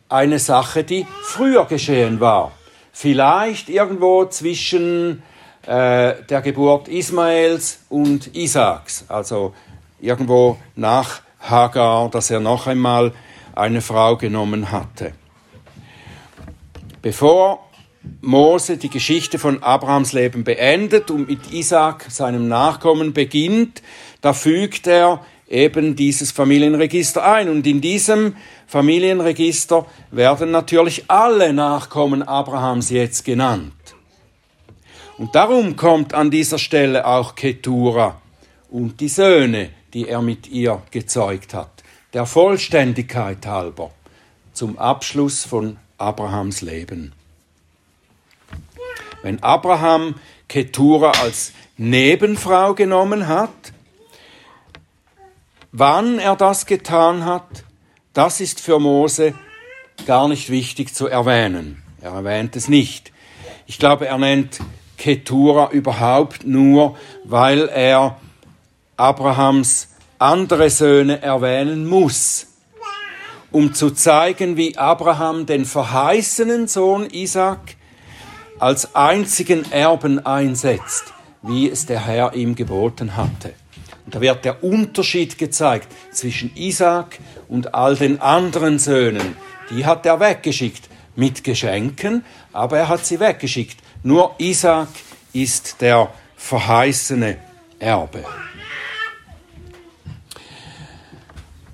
eine 0.08 0.38
Sache, 0.38 0.82
die 0.84 1.06
früher 1.22 1.64
geschehen 1.66 2.20
war. 2.20 2.52
vielleicht 2.92 3.70
irgendwo 3.70 4.26
zwischen 4.26 5.22
äh, 5.62 6.22
der 6.28 6.42
Geburt 6.42 6.88
Ismaels 6.88 7.80
und 7.88 8.34
Isaaks, 8.36 9.06
also 9.08 9.54
irgendwo 10.00 10.58
nach 10.76 11.22
Hagar, 11.40 12.10
dass 12.10 12.30
er 12.30 12.40
noch 12.40 12.66
einmal 12.66 13.12
eine 13.54 13.80
Frau 13.80 14.16
genommen 14.16 14.70
hatte. 14.70 15.12
Bevor 17.02 17.66
Mose 18.20 18.76
die 18.76 18.88
Geschichte 18.88 19.38
von 19.38 19.62
Abrahams 19.62 20.12
Leben 20.12 20.44
beendet 20.44 21.10
und 21.10 21.28
mit 21.28 21.52
Isaac, 21.52 22.06
seinem 22.08 22.48
Nachkommen, 22.48 23.12
beginnt, 23.12 23.82
da 24.20 24.32
fügt 24.32 24.86
er 24.86 25.24
eben 25.48 25.96
dieses 25.96 26.30
Familienregister 26.30 27.24
ein. 27.24 27.48
Und 27.48 27.66
in 27.66 27.80
diesem 27.80 28.36
Familienregister 28.66 29.86
werden 30.10 30.50
natürlich 30.50 31.04
alle 31.08 31.52
Nachkommen 31.52 32.22
Abrahams 32.22 32.90
jetzt 32.90 33.24
genannt. 33.24 33.72
Und 35.18 35.34
darum 35.34 35.76
kommt 35.76 36.14
an 36.14 36.30
dieser 36.30 36.58
Stelle 36.58 37.06
auch 37.06 37.34
Ketura 37.34 38.22
und 38.70 39.00
die 39.00 39.08
Söhne, 39.08 39.70
die 39.94 40.08
er 40.08 40.22
mit 40.22 40.48
ihr 40.48 40.82
gezeugt 40.90 41.54
hat, 41.54 41.82
der 42.12 42.26
Vollständigkeit 42.26 43.46
halber, 43.46 43.90
zum 44.52 44.78
Abschluss 44.78 45.44
von 45.44 45.76
Abrahams 45.98 46.60
Leben. 46.60 47.12
Wenn 49.22 49.42
Abraham 49.42 50.14
Ketura 50.48 51.12
als 51.22 51.52
Nebenfrau 51.76 52.74
genommen 52.74 53.28
hat, 53.28 53.50
wann 55.72 56.18
er 56.18 56.36
das 56.36 56.66
getan 56.66 57.24
hat, 57.24 57.64
das 58.12 58.40
ist 58.40 58.60
für 58.60 58.80
Mose 58.80 59.34
gar 60.06 60.28
nicht 60.28 60.50
wichtig 60.50 60.94
zu 60.94 61.06
erwähnen. 61.06 61.82
Er 62.00 62.12
erwähnt 62.12 62.56
es 62.56 62.68
nicht. 62.68 63.12
Ich 63.66 63.78
glaube, 63.78 64.06
er 64.06 64.18
nennt 64.18 64.60
Ketura 64.96 65.70
überhaupt 65.70 66.44
nur, 66.44 66.96
weil 67.24 67.68
er 67.68 68.18
Abrahams 69.00 69.88
andere 70.18 70.68
Söhne 70.68 71.22
erwähnen 71.22 71.86
muss, 71.88 72.46
um 73.50 73.72
zu 73.72 73.90
zeigen, 73.90 74.58
wie 74.58 74.76
Abraham 74.76 75.46
den 75.46 75.64
verheißenen 75.64 76.68
Sohn 76.68 77.08
Isaac 77.10 77.76
als 78.58 78.94
einzigen 78.94 79.72
Erben 79.72 80.24
einsetzt, 80.26 81.14
wie 81.40 81.70
es 81.70 81.86
der 81.86 82.04
Herr 82.04 82.34
ihm 82.34 82.54
geboten 82.54 83.16
hatte. 83.16 83.54
Und 84.04 84.14
da 84.14 84.20
wird 84.20 84.44
der 84.44 84.62
Unterschied 84.62 85.38
gezeigt 85.38 85.88
zwischen 86.12 86.54
Isaac 86.54 87.18
und 87.48 87.74
all 87.74 87.96
den 87.96 88.20
anderen 88.20 88.78
Söhnen. 88.78 89.34
Die 89.70 89.86
hat 89.86 90.04
er 90.04 90.20
weggeschickt 90.20 90.90
mit 91.16 91.42
Geschenken, 91.42 92.22
aber 92.52 92.76
er 92.76 92.88
hat 92.88 93.06
sie 93.06 93.18
weggeschickt. 93.18 93.78
Nur 94.02 94.34
Isaac 94.36 94.88
ist 95.32 95.80
der 95.80 96.12
verheißene 96.36 97.38
Erbe. 97.78 98.24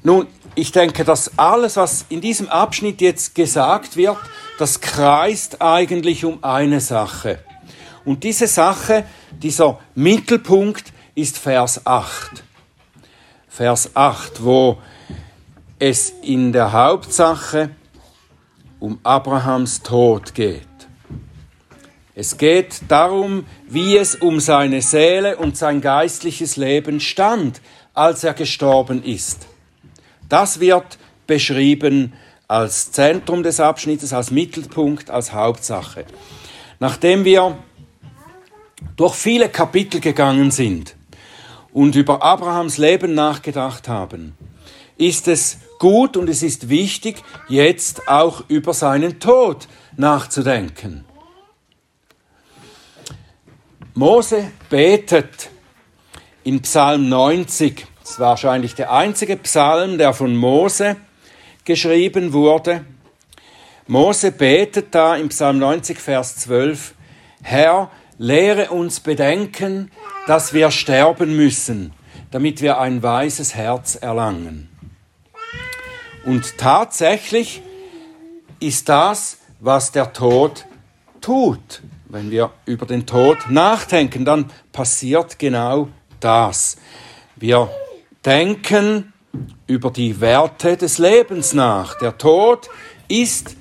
Nun, 0.07 0.29
ich 0.55 0.71
denke, 0.71 1.03
dass 1.03 1.37
alles, 1.37 1.75
was 1.75 2.05
in 2.11 2.21
diesem 2.21 2.49
Abschnitt 2.49 3.01
jetzt 3.01 3.35
gesagt 3.35 3.97
wird, 3.97 4.17
das 4.57 4.81
kreist 4.81 5.61
eigentlich 5.61 6.25
um 6.25 6.45
eine 6.45 6.81
Sache. 6.81 7.41
Und 8.05 8.23
diese 8.23 8.47
Sache, 8.47 9.05
dieser 9.33 9.81
Mittelpunkt 9.97 10.93
ist 11.17 11.39
Vers 11.39 11.85
8. 11.85 12.45
Vers 13.49 13.97
8, 13.97 14.45
wo 14.45 14.79
es 15.81 16.11
in 16.23 16.53
der 16.53 16.71
Hauptsache 16.71 17.71
um 18.79 19.01
Abrahams 19.03 19.83
Tod 19.83 20.35
geht. 20.37 20.69
Es 22.15 22.39
geht 22.39 22.83
darum, 22.87 23.45
wie 23.67 23.97
es 23.97 24.15
um 24.15 24.39
seine 24.39 24.83
Seele 24.83 25.37
und 25.37 25.57
sein 25.57 25.81
geistliches 25.81 26.57
Leben 26.57 27.01
stand, 27.01 27.61
als 27.93 28.23
er 28.23 28.35
gestorben 28.35 29.03
ist. 29.03 29.49
Das 30.29 30.61
wird 30.61 30.99
beschrieben 31.27 32.13
als 32.49 32.93
Zentrum 32.93 33.43
des 33.43 33.61
Abschnittes, 33.61 34.13
als 34.13 34.31
Mittelpunkt, 34.31 35.11
als 35.11 35.33
Hauptsache. 35.33 36.05
Nachdem 36.79 37.25
wir 37.25 37.59
durch 38.97 39.15
viele 39.15 39.49
Kapitel 39.49 40.01
gegangen 40.01 40.51
sind 40.51 40.95
und 41.73 41.97
über 41.97 42.23
Abrahams 42.23 42.79
Leben 42.79 43.15
nachgedacht 43.15 43.89
haben, 43.89 44.37
ist 44.97 45.29
es 45.29 45.59
gut 45.79 46.17
und 46.17 46.29
es 46.29 46.43
ist 46.43 46.69
wichtig, 46.69 47.23
jetzt 47.49 48.09
auch 48.09 48.45
über 48.49 48.73
seinen 48.73 49.21
Tod 49.21 49.69
nachzudenken. 49.97 51.05
Mose 53.95 54.53
betet 54.69 55.51
in 56.45 56.61
Psalm 56.61 57.09
90, 57.09 57.87
das 58.07 58.13
ist 58.13 58.21
wahrscheinlich 58.21 58.77
der 58.77 58.93
einzige 58.93 59.37
Psalm, 59.37 59.99
der 59.99 60.15
von 60.15 60.37
Mose 60.37 60.95
geschrieben 61.65 62.33
wurde. 62.33 62.85
Mose 63.89 64.31
betet 64.31 64.95
da 64.95 65.17
im 65.17 65.29
Psalm 65.31 65.59
90, 65.59 65.99
Vers 65.99 66.37
12, 66.37 66.95
Herr, 67.43 67.91
lehre 68.17 68.71
uns 68.71 69.01
bedenken, 69.01 69.91
dass 70.29 70.55
wir 70.55 70.71
sterben 70.71 71.35
müssen, 71.35 71.95
damit 72.31 72.63
wir 72.63 72.79
ein 72.79 73.03
weises 73.03 73.57
Herz 73.57 73.97
erlangen. 73.97 74.69
Und 76.25 76.59
tatsächlich 76.59 77.61
ist 78.61 78.89
das, 78.89 79.39
was 79.59 79.91
der 79.91 80.13
Tod 80.13 80.65
tut. 81.21 81.83
Wenn 82.05 82.31
wir 82.31 82.53
über 82.67 82.87
den 82.87 83.05
Tod 83.05 83.51
nachdenken, 83.51 84.25
dann 84.25 84.53
passiert 84.71 85.41
genau 85.41 85.89
das. 86.21 86.77
Wir 87.35 87.69
denken 88.27 89.13
über 89.69 89.93
die 89.93 90.21
Werte 90.21 90.77
des 90.77 90.99
Lebens 90.99 91.55
nach. 91.55 91.97
Der 91.99 92.19
Tod 92.19 92.69
ist 93.07 93.57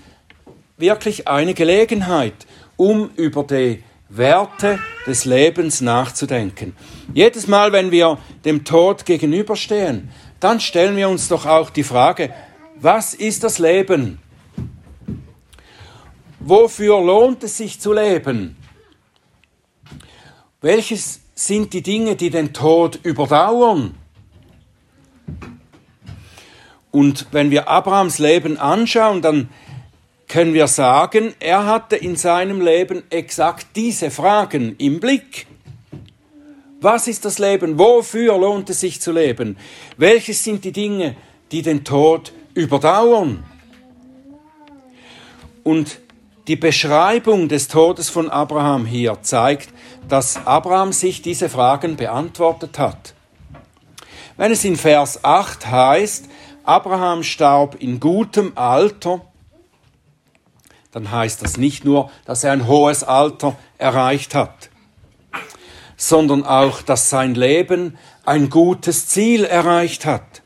wirklich 0.77 1.27
eine 1.27 1.53
Gelegenheit, 1.53 2.33
um 2.75 3.11
über 3.15 3.43
die 3.43 3.83
Werte 4.09 4.79
des 5.05 5.25
Lebens 5.25 5.81
nachzudenken. 5.81 6.75
Jedes 7.13 7.47
Mal, 7.47 7.71
wenn 7.71 7.91
wir 7.91 8.17
dem 8.43 8.65
Tod 8.65 9.05
gegenüberstehen, 9.05 10.09
dann 10.39 10.59
stellen 10.59 10.95
wir 10.95 11.09
uns 11.09 11.27
doch 11.27 11.45
auch 11.45 11.69
die 11.69 11.83
Frage, 11.83 12.33
was 12.75 13.13
ist 13.13 13.43
das 13.43 13.59
Leben? 13.59 14.19
Wofür 16.39 17.01
lohnt 17.01 17.43
es 17.43 17.57
sich 17.57 17.79
zu 17.79 17.93
leben? 17.93 18.57
Welches 20.61 21.21
sind 21.35 21.73
die 21.73 21.81
Dinge, 21.83 22.15
die 22.15 22.31
den 22.31 22.51
Tod 22.53 22.99
überdauern? 23.03 23.95
Und 26.91 27.27
wenn 27.31 27.51
wir 27.51 27.67
Abrahams 27.67 28.19
Leben 28.19 28.57
anschauen, 28.57 29.21
dann 29.21 29.49
können 30.27 30.53
wir 30.53 30.67
sagen, 30.67 31.33
er 31.39 31.65
hatte 31.65 31.95
in 31.95 32.15
seinem 32.15 32.61
Leben 32.61 33.03
exakt 33.09 33.67
diese 33.75 34.11
Fragen 34.11 34.75
im 34.77 34.99
Blick. 34.99 35.45
Was 36.81 37.07
ist 37.07 37.25
das 37.25 37.39
Leben? 37.39 37.79
Wofür 37.79 38.37
lohnt 38.37 38.69
es 38.69 38.79
sich 38.79 39.01
zu 39.01 39.11
leben? 39.11 39.57
Welches 39.97 40.43
sind 40.43 40.63
die 40.63 40.71
Dinge, 40.71 41.15
die 41.51 41.61
den 41.61 41.83
Tod 41.83 42.31
überdauern? 42.53 43.43
Und 45.63 45.99
die 46.47 46.55
Beschreibung 46.55 47.49
des 47.49 47.67
Todes 47.67 48.09
von 48.09 48.29
Abraham 48.29 48.85
hier 48.85 49.17
zeigt, 49.21 49.69
dass 50.07 50.45
Abraham 50.45 50.91
sich 50.91 51.23
diese 51.23 51.49
Fragen 51.49 51.95
beantwortet 51.95 52.77
hat. 52.77 53.15
Wenn 54.37 54.51
es 54.51 54.65
in 54.65 54.75
Vers 54.75 55.23
8 55.23 55.67
heißt, 55.67 56.25
Abraham 56.63 57.23
starb 57.23 57.75
in 57.79 57.99
gutem 57.99 58.51
Alter, 58.55 59.21
dann 60.91 61.11
heißt 61.11 61.41
das 61.41 61.57
nicht 61.57 61.85
nur, 61.85 62.09
dass 62.25 62.43
er 62.43 62.51
ein 62.51 62.67
hohes 62.67 63.03
Alter 63.03 63.55
erreicht 63.77 64.35
hat, 64.35 64.69
sondern 65.95 66.45
auch, 66.45 66.81
dass 66.81 67.09
sein 67.09 67.35
Leben 67.35 67.97
ein 68.25 68.49
gutes 68.49 69.07
Ziel 69.07 69.43
erreicht 69.45 70.05
hat. 70.05 70.41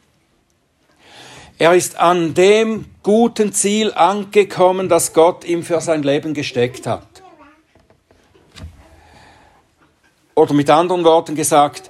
Er 1.57 1.73
ist 1.73 1.97
an 1.97 2.33
dem 2.35 2.85
guten 3.03 3.53
Ziel 3.53 3.91
angekommen, 3.93 4.87
das 4.87 5.13
Gott 5.13 5.43
ihm 5.43 5.63
für 5.63 5.81
sein 5.81 6.03
Leben 6.03 6.33
gesteckt 6.33 6.87
hat. 6.87 7.05
Oder 10.35 10.53
mit 10.53 10.69
anderen 10.69 11.03
Worten 11.03 11.35
gesagt, 11.35 11.88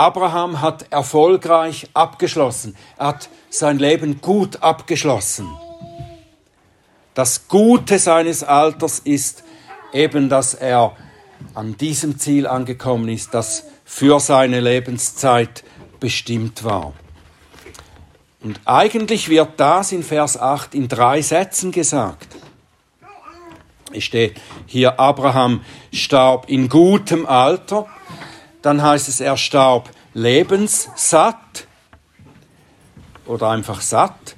Abraham 0.00 0.62
hat 0.62 0.86
erfolgreich 0.90 1.86
abgeschlossen. 1.92 2.74
Er 2.96 3.08
hat 3.08 3.28
sein 3.50 3.78
Leben 3.78 4.22
gut 4.22 4.62
abgeschlossen. 4.62 5.46
Das 7.12 7.48
Gute 7.48 7.98
seines 7.98 8.42
Alters 8.42 9.00
ist 9.00 9.44
eben, 9.92 10.30
dass 10.30 10.54
er 10.54 10.96
an 11.52 11.76
diesem 11.76 12.18
Ziel 12.18 12.46
angekommen 12.46 13.10
ist, 13.10 13.34
das 13.34 13.64
für 13.84 14.20
seine 14.20 14.60
Lebenszeit 14.60 15.64
bestimmt 15.98 16.64
war. 16.64 16.94
Und 18.42 18.58
eigentlich 18.64 19.28
wird 19.28 19.60
das 19.60 19.92
in 19.92 20.02
Vers 20.02 20.40
8 20.40 20.74
in 20.74 20.88
drei 20.88 21.20
Sätzen 21.20 21.72
gesagt. 21.72 22.28
Es 23.92 24.04
steht 24.04 24.40
hier, 24.64 24.98
Abraham 24.98 25.60
starb 25.92 26.48
in 26.48 26.70
gutem 26.70 27.26
Alter. 27.26 27.86
Dann 28.62 28.82
heißt 28.82 29.08
es, 29.08 29.20
er 29.20 29.36
starb 29.36 29.90
lebenssatt 30.14 31.66
oder 33.26 33.50
einfach 33.50 33.80
satt. 33.80 34.36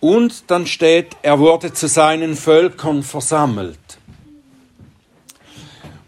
Und 0.00 0.50
dann 0.50 0.66
steht, 0.66 1.16
er 1.22 1.38
wurde 1.38 1.72
zu 1.72 1.86
seinen 1.86 2.34
Völkern 2.34 3.02
versammelt. 3.02 3.78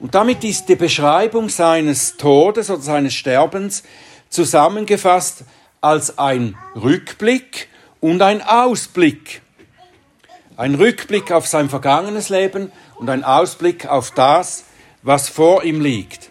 Und 0.00 0.14
damit 0.14 0.44
ist 0.44 0.68
die 0.68 0.76
Beschreibung 0.76 1.48
seines 1.48 2.16
Todes 2.16 2.70
oder 2.70 2.82
seines 2.82 3.14
Sterbens 3.14 3.84
zusammengefasst 4.28 5.44
als 5.80 6.18
ein 6.18 6.56
Rückblick 6.74 7.68
und 8.00 8.20
ein 8.20 8.42
Ausblick. 8.42 9.40
Ein 10.56 10.74
Rückblick 10.74 11.32
auf 11.32 11.46
sein 11.46 11.68
vergangenes 11.68 12.28
Leben 12.28 12.70
und 12.96 13.08
ein 13.08 13.24
Ausblick 13.24 13.86
auf 13.86 14.10
das, 14.10 14.64
was 15.02 15.28
vor 15.28 15.64
ihm 15.64 15.80
liegt. 15.80 16.30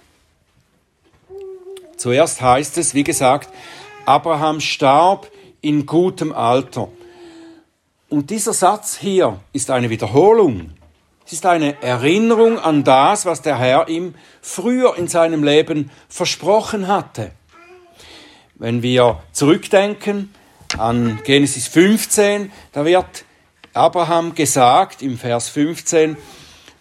Zuerst 2.04 2.42
heißt 2.42 2.78
es, 2.80 2.94
wie 2.94 3.06
gesagt, 3.06 3.48
Abraham 4.06 4.60
starb 4.60 5.32
in 5.62 5.86
gutem 5.86 6.34
Alter. 6.34 6.90
Und 8.10 8.30
dieser 8.30 8.52
Satz 8.52 8.98
hier 8.98 9.40
ist 9.54 9.72
eine 9.72 9.90
Wiederholung. 9.90 10.72
Es 11.26 11.32
ist 11.32 11.46
eine 11.46 11.82
Erinnerung 11.82 12.60
an 12.60 12.84
das, 12.84 13.26
was 13.26 13.42
der 13.42 13.58
Herr 13.58 13.88
ihm 13.88 14.16
früher 14.42 14.98
in 14.98 15.08
seinem 15.08 15.46
Leben 15.46 15.92
versprochen 16.10 16.90
hatte. 16.90 17.32
Wenn 18.56 18.84
wir 18.84 19.24
zurückdenken 19.32 20.36
an 20.78 21.22
Genesis 21.24 21.70
15, 21.70 22.52
da 22.74 22.84
wird 22.84 23.24
Abraham 23.72 24.36
gesagt 24.36 25.02
im 25.02 25.18
Vers 25.18 25.48
15, 25.48 26.18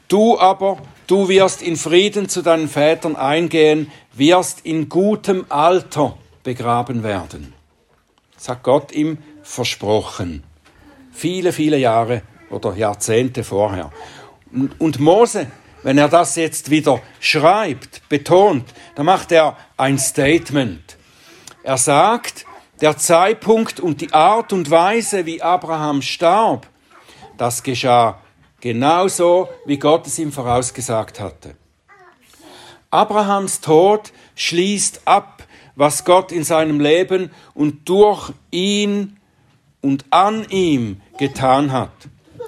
du 0.08 0.36
aber, 0.36 0.78
du 1.12 1.28
wirst 1.28 1.60
in 1.60 1.76
Frieden 1.76 2.30
zu 2.30 2.40
deinen 2.40 2.70
Vätern 2.70 3.16
eingehen, 3.16 3.92
wirst 4.14 4.64
in 4.64 4.88
gutem 4.88 5.44
Alter 5.50 6.16
begraben 6.42 7.02
werden. 7.02 7.52
Das 8.34 8.48
hat 8.48 8.62
Gott 8.62 8.92
ihm 8.92 9.18
versprochen. 9.42 10.42
Viele, 11.12 11.52
viele 11.52 11.76
Jahre 11.76 12.22
oder 12.48 12.74
Jahrzehnte 12.74 13.44
vorher. 13.44 13.92
Und 14.78 15.00
Mose, 15.00 15.48
wenn 15.82 15.98
er 15.98 16.08
das 16.08 16.36
jetzt 16.36 16.70
wieder 16.70 17.02
schreibt, 17.20 18.08
betont, 18.08 18.64
dann 18.94 19.04
macht 19.04 19.32
er 19.32 19.58
ein 19.76 19.98
Statement. 19.98 20.96
Er 21.62 21.76
sagt, 21.76 22.46
der 22.80 22.96
Zeitpunkt 22.96 23.80
und 23.80 24.00
die 24.00 24.14
Art 24.14 24.54
und 24.54 24.70
Weise, 24.70 25.26
wie 25.26 25.42
Abraham 25.42 26.00
starb, 26.00 26.66
das 27.36 27.62
geschah 27.62 28.21
genauso, 28.62 29.50
wie 29.66 29.76
Gott 29.76 30.06
es 30.06 30.18
ihm 30.18 30.32
vorausgesagt 30.32 31.20
hatte. 31.20 31.56
Abrahams 32.90 33.60
Tod 33.60 34.12
schließt 34.34 35.02
ab, 35.04 35.46
was 35.74 36.04
Gott 36.06 36.32
in 36.32 36.44
seinem 36.44 36.80
Leben 36.80 37.30
und 37.52 37.88
durch 37.88 38.32
ihn 38.50 39.18
und 39.82 40.06
an 40.10 40.46
ihm 40.48 41.00
getan 41.18 41.72
hat. 41.72 41.92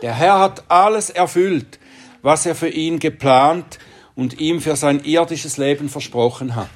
Der 0.03 0.15
Herr 0.15 0.39
hat 0.39 0.65
alles 0.71 1.11
erfüllt, 1.11 1.79
was 2.23 2.47
er 2.47 2.55
für 2.55 2.69
ihn 2.69 2.99
geplant 2.99 3.79
und 4.15 4.41
ihm 4.41 4.61
für 4.61 4.77
sein 4.77 5.03
irdisches 5.05 5.57
Leben 5.57 5.89
versprochen 5.89 6.55
hat. 6.55 6.71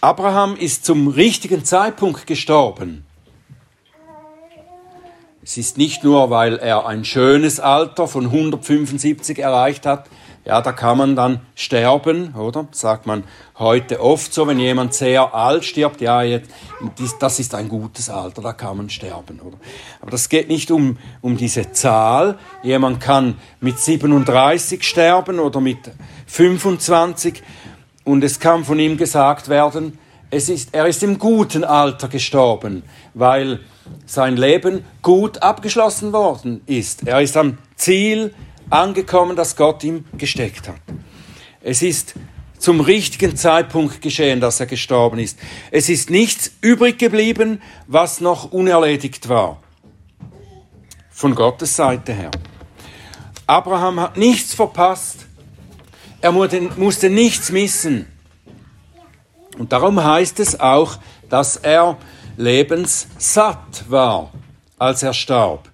Abraham 0.00 0.56
ist 0.56 0.84
zum 0.84 1.08
richtigen 1.08 1.64
Zeitpunkt 1.64 2.26
gestorben. 2.26 3.06
Es 5.44 5.56
ist 5.56 5.76
nicht 5.76 6.04
nur, 6.04 6.30
weil 6.30 6.56
er 6.58 6.86
ein 6.86 7.04
schönes 7.04 7.58
Alter 7.58 8.06
von 8.06 8.26
175 8.26 9.40
erreicht 9.40 9.86
hat. 9.86 10.08
Ja, 10.44 10.60
da 10.60 10.70
kann 10.70 10.98
man 10.98 11.16
dann 11.16 11.40
sterben, 11.56 12.34
oder? 12.34 12.68
Sagt 12.70 13.06
man 13.06 13.24
heute 13.58 14.00
oft 14.00 14.32
so, 14.32 14.46
wenn 14.46 14.60
jemand 14.60 14.94
sehr 14.94 15.34
alt 15.34 15.64
stirbt, 15.64 16.00
ja, 16.00 16.22
jetzt, 16.22 16.50
das 17.20 17.40
ist 17.40 17.54
ein 17.56 17.68
gutes 17.68 18.08
Alter, 18.08 18.42
da 18.42 18.52
kann 18.52 18.76
man 18.76 18.90
sterben, 18.90 19.40
oder? 19.40 19.56
Aber 20.00 20.12
das 20.12 20.28
geht 20.28 20.48
nicht 20.48 20.70
um, 20.70 20.98
um 21.20 21.36
diese 21.36 21.72
Zahl. 21.72 22.38
Jemand 22.62 23.00
kann 23.00 23.36
mit 23.60 23.78
37 23.78 24.82
sterben 24.82 25.40
oder 25.40 25.60
mit 25.60 25.90
25 26.26 27.42
und 28.04 28.22
es 28.22 28.38
kann 28.38 28.64
von 28.64 28.78
ihm 28.78 28.96
gesagt 28.96 29.48
werden, 29.48 29.98
es 30.32 30.48
ist, 30.48 30.70
er 30.72 30.86
ist 30.86 31.02
im 31.02 31.18
guten 31.18 31.62
Alter 31.62 32.08
gestorben, 32.08 32.84
weil 33.12 33.60
sein 34.06 34.38
Leben 34.38 34.82
gut 35.02 35.42
abgeschlossen 35.42 36.14
worden 36.14 36.62
ist. 36.64 37.06
Er 37.06 37.20
ist 37.20 37.36
am 37.36 37.58
Ziel 37.76 38.34
angekommen, 38.70 39.36
das 39.36 39.56
Gott 39.56 39.84
ihm 39.84 40.06
gesteckt 40.16 40.68
hat. 40.68 40.80
Es 41.60 41.82
ist 41.82 42.14
zum 42.56 42.80
richtigen 42.80 43.36
Zeitpunkt 43.36 44.00
geschehen, 44.00 44.40
dass 44.40 44.58
er 44.58 44.64
gestorben 44.64 45.18
ist. 45.18 45.38
Es 45.70 45.90
ist 45.90 46.08
nichts 46.08 46.50
übrig 46.62 46.98
geblieben, 46.98 47.60
was 47.86 48.22
noch 48.22 48.52
unerledigt 48.52 49.28
war. 49.28 49.62
Von 51.10 51.34
Gottes 51.34 51.76
Seite 51.76 52.14
her. 52.14 52.30
Abraham 53.46 54.00
hat 54.00 54.16
nichts 54.16 54.54
verpasst. 54.54 55.26
Er 56.22 56.32
musste 56.32 57.10
nichts 57.10 57.52
missen. 57.52 58.06
Und 59.58 59.72
darum 59.72 60.02
heißt 60.02 60.40
es 60.40 60.58
auch, 60.58 60.98
dass 61.28 61.56
er 61.56 61.96
lebenssatt 62.36 63.84
war, 63.88 64.32
als 64.78 65.02
er 65.02 65.12
starb. 65.12 65.68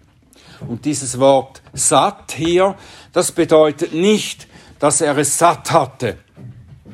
Und 0.67 0.85
dieses 0.85 1.19
Wort 1.19 1.63
satt 1.73 2.33
hier, 2.33 2.75
das 3.13 3.33
bedeutet 3.33 3.95
nicht, 3.95 4.49
dass 4.79 5.01
er 5.01 5.17
es 5.19 5.39
satt 5.39 5.71
hatte, 5.71 6.19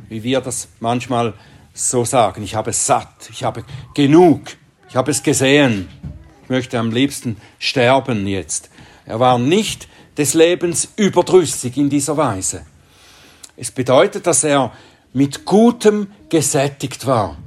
wie 0.08 0.22
wir 0.22 0.40
das 0.40 0.68
manchmal 0.80 1.34
so 1.72 2.04
sagen. 2.04 2.42
Ich 2.42 2.54
habe 2.54 2.70
es 2.70 2.86
satt, 2.86 3.28
ich 3.30 3.42
habe 3.42 3.64
genug, 3.94 4.42
ich 4.88 4.96
habe 4.96 5.10
es 5.10 5.22
gesehen. 5.22 5.88
Ich 6.44 6.50
möchte 6.50 6.78
am 6.78 6.90
liebsten 6.90 7.38
sterben 7.58 8.26
jetzt. 8.26 8.70
Er 9.06 9.18
war 9.18 9.38
nicht 9.38 9.88
des 10.16 10.34
Lebens 10.34 10.88
überdrüssig 10.96 11.76
in 11.76 11.88
dieser 11.88 12.16
Weise. 12.16 12.64
Es 13.56 13.70
bedeutet, 13.70 14.26
dass 14.26 14.44
er 14.44 14.72
mit 15.14 15.46
Gutem 15.46 16.12
gesättigt 16.28 17.06
war, 17.06 17.38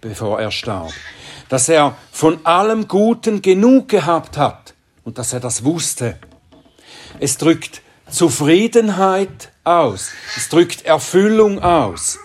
bevor 0.00 0.40
er 0.40 0.50
starb 0.50 0.92
dass 1.48 1.68
er 1.68 1.96
von 2.12 2.44
allem 2.44 2.88
Guten 2.88 3.42
genug 3.42 3.88
gehabt 3.88 4.36
hat 4.36 4.74
und 5.04 5.18
dass 5.18 5.32
er 5.32 5.40
das 5.40 5.64
wusste. 5.64 6.18
Es 7.20 7.38
drückt 7.38 7.82
Zufriedenheit 8.10 9.50
aus, 9.64 10.10
es 10.36 10.48
drückt 10.48 10.84
Erfüllung 10.84 11.62
aus. 11.62 12.18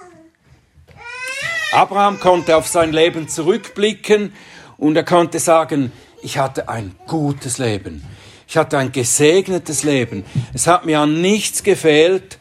Abraham 1.72 2.20
konnte 2.20 2.58
auf 2.58 2.68
sein 2.68 2.92
Leben 2.92 3.30
zurückblicken 3.30 4.34
und 4.78 4.96
er 4.96 5.04
konnte 5.04 5.40
sagen, 5.40 5.92
ich 6.22 6.38
hatte 6.38 6.68
ein 6.68 6.96
gutes 7.08 7.58
Leben. 7.58 8.04
Ich 8.48 8.58
hatte 8.58 8.78
ein 8.78 8.92
gesegnetes 8.92 9.84
Leben. 9.84 10.26
Es 10.54 10.68
hat 10.68 10.86
mir 10.86 11.00
an 11.00 11.22
nichts 11.22 11.64
gefehlt. 11.64 12.38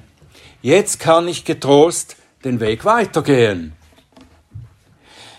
Jetzt 0.60 0.98
kann 0.98 1.28
ich 1.28 1.44
getrost 1.44 2.16
den 2.44 2.60
Weg 2.60 2.84
weitergehen. 2.84 3.72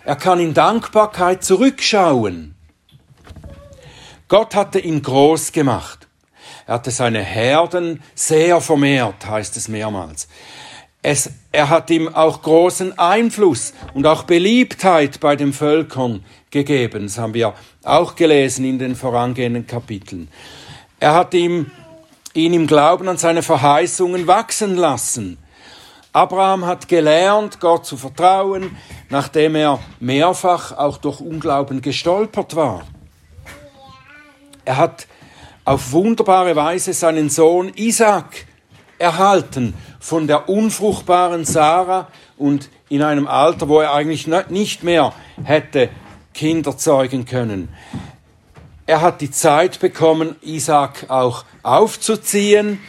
Er 0.04 0.16
kann 0.16 0.40
in 0.40 0.54
Dankbarkeit 0.54 1.44
zurückschauen. 1.44 2.56
Gott 4.28 4.56
hatte 4.56 4.80
ihn 4.80 5.02
groß 5.02 5.52
gemacht. 5.52 6.08
Er 6.66 6.76
hatte 6.76 6.92
seine 6.92 7.22
Herden 7.22 8.02
sehr 8.16 8.62
vermehrt, 8.62 9.26
heißt 9.28 9.58
es 9.58 9.68
mehrmals. 9.68 10.28
Es, 11.04 11.32
er 11.52 11.70
hat 11.70 11.90
ihm 11.90 12.14
auch 12.14 12.44
großen 12.44 12.98
Einfluss 12.98 13.74
und 13.94 14.06
auch 14.06 14.24
Beliebtheit 14.24 15.20
bei 15.20 15.36
den 15.36 15.52
Völkern 15.52 16.24
gegeben. 16.52 17.04
Das 17.04 17.18
haben 17.18 17.34
wir 17.34 17.54
auch 17.84 18.16
gelesen 18.16 18.66
in 18.66 18.78
den 18.78 18.96
vorangehenden 18.96 19.66
Kapiteln. 19.66 20.30
Er 21.00 21.16
hat 21.16 21.34
ihm, 21.34 21.72
ihn 22.34 22.54
im 22.54 22.68
Glauben 22.68 23.08
an 23.08 23.18
seine 23.18 23.42
Verheißungen 23.42 24.28
wachsen 24.28 24.76
lassen. 24.76 25.40
Abraham 26.14 26.66
hat 26.66 26.90
gelernt, 26.90 27.62
Gott 27.62 27.86
zu 27.86 27.96
vertrauen, 27.96 28.76
nachdem 29.10 29.56
er 29.56 29.80
mehrfach 30.02 30.78
auch 30.78 30.98
durch 30.98 31.22
Unglauben 31.22 31.82
gestolpert 31.82 32.56
war. 32.56 32.84
Er 34.66 34.76
hat 34.76 35.08
auf 35.64 35.94
wunderbare 35.94 36.56
Weise 36.56 36.92
seinen 36.94 37.30
Sohn 37.30 37.72
Isaac 37.76 38.46
erhalten 39.00 39.74
von 40.02 40.28
der 40.28 40.50
unfruchtbaren 40.50 41.46
Sarah 41.46 42.08
und 42.38 42.70
in 42.90 43.04
einem 43.04 43.28
Alter, 43.28 43.70
wo 43.70 43.80
er 43.80 43.94
eigentlich 43.94 44.28
nicht 44.50 44.84
mehr 44.84 45.14
hätte 45.44 45.90
Kinder 46.34 46.78
zeugen 46.78 47.26
können. 47.26 47.70
Er 48.86 49.00
hat 49.00 49.22
die 49.22 49.32
Zeit 49.32 49.80
bekommen, 49.80 50.36
Isaac 50.42 51.06
auch 51.10 51.46
aufzuziehen 51.64 52.80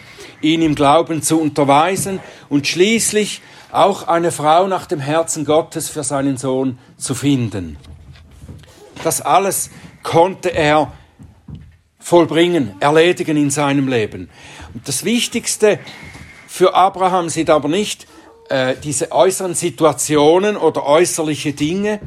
ihn 0.42 0.62
im 0.62 0.74
Glauben 0.74 1.22
zu 1.22 1.40
unterweisen 1.40 2.20
und 2.48 2.66
schließlich 2.66 3.42
auch 3.70 4.06
eine 4.08 4.32
Frau 4.32 4.66
nach 4.66 4.86
dem 4.86 5.00
Herzen 5.00 5.44
Gottes 5.44 5.88
für 5.88 6.04
seinen 6.04 6.36
Sohn 6.36 6.78
zu 6.96 7.14
finden. 7.14 7.78
Das 9.02 9.20
alles 9.20 9.70
konnte 10.02 10.50
er 10.50 10.92
vollbringen, 11.98 12.74
erledigen 12.80 13.36
in 13.36 13.50
seinem 13.50 13.88
Leben. 13.88 14.28
Und 14.74 14.86
das 14.86 15.04
Wichtigste 15.04 15.78
für 16.46 16.74
Abraham 16.74 17.28
sind 17.28 17.48
aber 17.48 17.68
nicht 17.68 18.06
äh, 18.48 18.74
diese 18.82 19.12
äußeren 19.12 19.54
Situationen 19.54 20.56
oder 20.56 20.84
äußerliche 20.84 21.52
Dinge. 21.52 22.00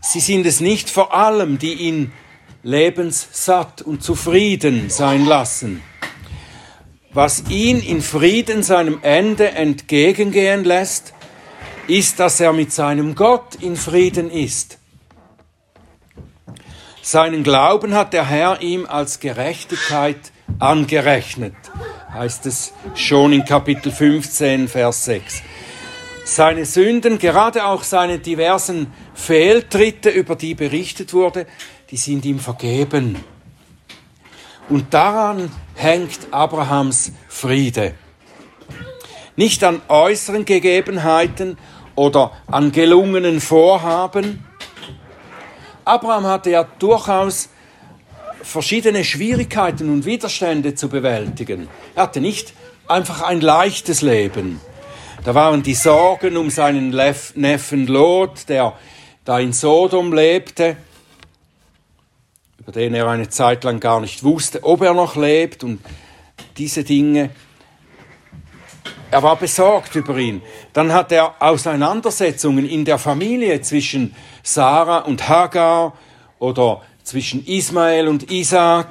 Sie 0.00 0.20
sind 0.20 0.46
es 0.46 0.60
nicht 0.60 0.88
vor 0.88 1.14
allem, 1.14 1.58
die 1.58 1.74
ihn 1.74 2.12
lebenssatt 2.62 3.82
und 3.82 4.02
zufrieden 4.02 4.88
sein 4.88 5.26
lassen. 5.26 5.82
Was 7.14 7.44
ihn 7.50 7.80
in 7.80 8.00
Frieden 8.00 8.62
seinem 8.62 9.00
Ende 9.02 9.50
entgegengehen 9.50 10.64
lässt, 10.64 11.12
ist, 11.86 12.18
dass 12.18 12.40
er 12.40 12.54
mit 12.54 12.72
seinem 12.72 13.14
Gott 13.14 13.56
in 13.56 13.76
Frieden 13.76 14.30
ist. 14.30 14.78
Seinen 17.02 17.42
Glauben 17.42 17.94
hat 17.94 18.14
der 18.14 18.26
Herr 18.26 18.62
ihm 18.62 18.86
als 18.86 19.20
Gerechtigkeit 19.20 20.32
angerechnet, 20.58 21.54
heißt 22.14 22.46
es 22.46 22.72
schon 22.94 23.34
in 23.34 23.44
Kapitel 23.44 23.92
15, 23.92 24.68
Vers 24.68 25.04
6. 25.04 25.42
Seine 26.24 26.64
Sünden, 26.64 27.18
gerade 27.18 27.66
auch 27.66 27.82
seine 27.82 28.20
diversen 28.20 28.86
Fehltritte, 29.12 30.08
über 30.08 30.36
die 30.36 30.54
berichtet 30.54 31.12
wurde, 31.12 31.46
die 31.90 31.96
sind 31.98 32.24
ihm 32.24 32.38
vergeben. 32.38 33.16
Und 34.68 34.94
daran 34.94 35.50
hängt 35.74 36.18
Abrahams 36.30 37.12
Friede. 37.28 37.94
Nicht 39.36 39.64
an 39.64 39.80
äußeren 39.88 40.44
Gegebenheiten 40.44 41.58
oder 41.94 42.32
an 42.46 42.72
gelungenen 42.72 43.40
Vorhaben, 43.40 44.44
Abraham 45.84 46.26
hatte 46.26 46.50
ja 46.50 46.64
durchaus 46.78 47.48
verschiedene 48.42 49.04
Schwierigkeiten 49.04 49.90
und 49.90 50.04
Widerstände 50.04 50.74
zu 50.74 50.88
bewältigen. 50.88 51.68
Er 51.94 52.04
hatte 52.04 52.20
nicht 52.20 52.52
einfach 52.86 53.22
ein 53.22 53.40
leichtes 53.40 54.02
Leben. 54.02 54.60
Da 55.24 55.34
waren 55.34 55.62
die 55.62 55.74
Sorgen 55.74 56.36
um 56.36 56.50
seinen 56.50 56.90
Neffen 57.34 57.86
Lot, 57.86 58.48
der 58.48 58.74
da 59.24 59.38
in 59.38 59.52
Sodom 59.52 60.12
lebte, 60.12 60.76
über 62.62 62.70
den 62.70 62.94
er 62.94 63.08
eine 63.08 63.28
Zeit 63.28 63.64
lang 63.64 63.80
gar 63.80 64.00
nicht 64.00 64.22
wusste, 64.22 64.62
ob 64.62 64.82
er 64.82 64.94
noch 64.94 65.16
lebt 65.16 65.64
und 65.64 65.80
diese 66.56 66.84
Dinge. 66.84 67.30
Er 69.10 69.20
war 69.24 69.34
besorgt 69.34 69.96
über 69.96 70.16
ihn. 70.16 70.42
Dann 70.72 70.92
hat 70.92 71.10
er 71.10 71.34
Auseinandersetzungen 71.42 72.64
in 72.68 72.84
der 72.84 72.98
Familie 72.98 73.60
zwischen 73.62 74.14
Sarah 74.44 74.98
und 74.98 75.28
Hagar 75.28 75.94
oder 76.38 76.82
zwischen 77.02 77.44
Ismael 77.44 78.06
und 78.06 78.30
Isaac. 78.30 78.90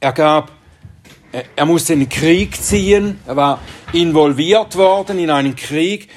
Er 0.00 0.12
gab, 0.12 0.50
er 1.56 1.66
musste 1.66 1.92
in 1.92 2.00
den 2.00 2.08
Krieg 2.08 2.56
ziehen. 2.56 3.20
Er 3.26 3.36
war 3.36 3.58
involviert 3.92 4.76
worden 4.76 5.18
in 5.18 5.28
einen 5.28 5.56
Krieg 5.56 6.08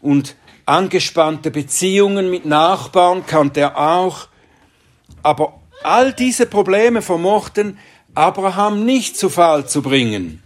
und 0.00 0.36
angespannte 0.66 1.50
Beziehungen 1.50 2.30
mit 2.30 2.46
Nachbarn 2.46 3.26
kannte 3.26 3.58
er 3.58 3.76
auch. 3.76 4.28
Aber 5.24 5.60
all 5.82 6.12
diese 6.12 6.46
Probleme 6.46 7.02
vermochten 7.02 7.78
Abraham 8.14 8.84
nicht 8.84 9.16
zu 9.16 9.28
Fall 9.28 9.66
zu 9.66 9.82
bringen. 9.82 10.42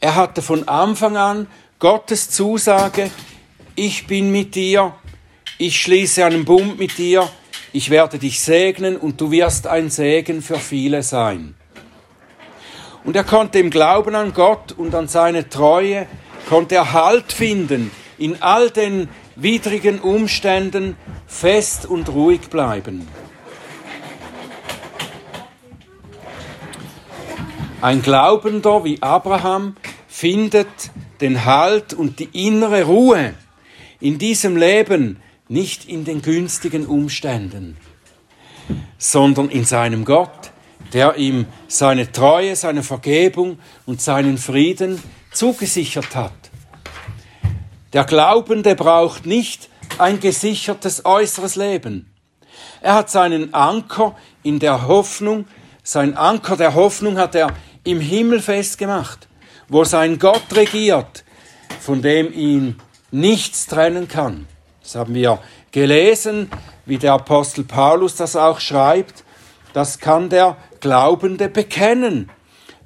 Er 0.00 0.14
hatte 0.14 0.40
von 0.40 0.66
Anfang 0.66 1.18
an 1.18 1.46
Gottes 1.78 2.30
Zusage, 2.30 3.10
ich 3.74 4.06
bin 4.06 4.32
mit 4.32 4.54
dir, 4.54 4.94
ich 5.58 5.80
schließe 5.80 6.24
einen 6.24 6.44
Bund 6.44 6.78
mit 6.78 6.96
dir, 6.96 7.28
ich 7.72 7.90
werde 7.90 8.18
dich 8.18 8.40
segnen 8.40 8.96
und 8.96 9.20
du 9.20 9.30
wirst 9.30 9.66
ein 9.66 9.90
Segen 9.90 10.42
für 10.42 10.58
viele 10.58 11.02
sein. 11.02 11.54
Und 13.04 13.16
er 13.16 13.24
konnte 13.24 13.58
im 13.58 13.70
Glauben 13.70 14.14
an 14.14 14.32
Gott 14.32 14.72
und 14.72 14.94
an 14.94 15.08
seine 15.08 15.48
Treue, 15.48 16.06
konnte 16.48 16.76
er 16.76 16.92
Halt 16.92 17.32
finden, 17.32 17.90
in 18.18 18.40
all 18.40 18.70
den 18.70 19.08
widrigen 19.42 20.00
Umständen 20.00 20.96
fest 21.26 21.86
und 21.86 22.08
ruhig 22.08 22.42
bleiben. 22.50 23.06
Ein 27.80 28.02
Glaubender 28.02 28.84
wie 28.84 29.00
Abraham 29.00 29.76
findet 30.06 30.68
den 31.20 31.44
Halt 31.44 31.94
und 31.94 32.18
die 32.18 32.46
innere 32.46 32.84
Ruhe 32.84 33.34
in 34.00 34.18
diesem 34.18 34.56
Leben 34.56 35.16
nicht 35.48 35.88
in 35.88 36.04
den 36.04 36.22
günstigen 36.22 36.86
Umständen, 36.86 37.76
sondern 38.98 39.48
in 39.48 39.64
seinem 39.64 40.04
Gott, 40.04 40.52
der 40.92 41.16
ihm 41.16 41.46
seine 41.68 42.12
Treue, 42.12 42.54
seine 42.54 42.82
Vergebung 42.82 43.58
und 43.86 44.00
seinen 44.00 44.38
Frieden 44.38 45.02
zugesichert 45.32 46.14
hat. 46.14 46.39
Der 47.92 48.04
Glaubende 48.04 48.74
braucht 48.74 49.26
nicht 49.26 49.68
ein 49.98 50.20
gesichertes 50.20 51.04
äußeres 51.04 51.56
Leben. 51.56 52.12
Er 52.80 52.94
hat 52.94 53.10
seinen 53.10 53.52
Anker 53.52 54.16
in 54.42 54.58
der 54.58 54.86
Hoffnung, 54.86 55.46
sein 55.82 56.16
Anker 56.16 56.56
der 56.56 56.74
Hoffnung 56.74 57.18
hat 57.18 57.34
er 57.34 57.54
im 57.84 58.00
Himmel 58.00 58.40
festgemacht 58.40 59.28
wo 59.70 59.84
sein 59.84 60.18
Gott 60.18 60.52
regiert, 60.52 61.24
von 61.80 62.02
dem 62.02 62.32
ihn 62.32 62.76
nichts 63.10 63.66
trennen 63.66 64.08
kann. 64.08 64.46
Das 64.82 64.96
haben 64.96 65.14
wir 65.14 65.38
gelesen, 65.70 66.50
wie 66.84 66.98
der 66.98 67.14
Apostel 67.14 67.64
Paulus 67.64 68.16
das 68.16 68.36
auch 68.36 68.60
schreibt. 68.60 69.24
Das 69.72 70.00
kann 70.00 70.28
der 70.28 70.56
Glaubende 70.80 71.48
bekennen. 71.48 72.28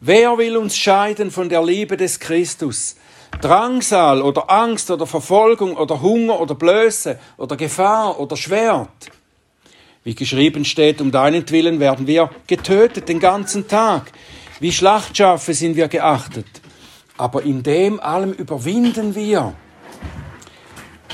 Wer 0.01 0.37
will 0.37 0.59
uns 0.59 0.77
scheiden 0.77 1.31
von 1.31 1.49
der 1.49 1.65
Liebe 1.65 1.97
des 1.97 2.21
Christus? 2.21 2.97
Drangsal 3.41 4.23
oder 4.23 4.51
Angst 4.51 4.91
oder 4.91 5.07
Verfolgung 5.07 5.77
oder 5.77 6.01
Hunger 6.01 6.41
oder 6.41 6.55
Blöße 6.55 7.19
oder 7.37 7.57
Gefahr 7.57 8.19
oder 8.19 8.37
Schwert. 8.37 8.89
Wie 10.03 10.15
geschrieben 10.15 10.65
steht, 10.65 11.01
um 11.01 11.11
deinetwillen 11.11 11.81
werden 11.81 12.07
wir 12.07 12.31
getötet 12.47 13.09
den 13.09 13.21
ganzen 13.21 13.69
Tag. 13.69 14.13
Wie 14.61 14.73
Schlachtschafe 14.73 15.55
sind 15.55 15.77
wir 15.77 15.89
geachtet. 15.89 16.47
Aber 17.17 17.43
in 17.43 17.63
dem 17.63 18.01
allem 18.01 18.33
überwinden 18.33 19.15
wir. 19.15 19.55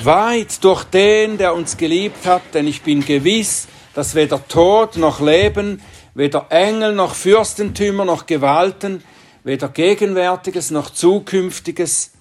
Weit 0.03 0.65
durch 0.65 0.85
den, 0.85 1.39
der 1.39 1.55
uns 1.55 1.77
geliebt 1.77 2.27
hat, 2.27 2.43
denn 2.55 2.67
ich 2.67 2.83
bin 2.83 3.05
gewiss, 3.05 3.69
dass 3.95 4.15
weder 4.15 4.47
Tod 4.49 4.97
noch 4.97 5.21
Leben, 5.21 5.83
weder 6.15 6.47
Engel 6.51 6.95
noch 6.95 7.15
Fürstentümer 7.15 8.05
noch 8.05 8.27
Gewalten, 8.27 9.03
weder 9.45 9.69
Gegenwärtiges 9.69 10.71
noch 10.71 10.91
Zukünftiges, 10.91 12.13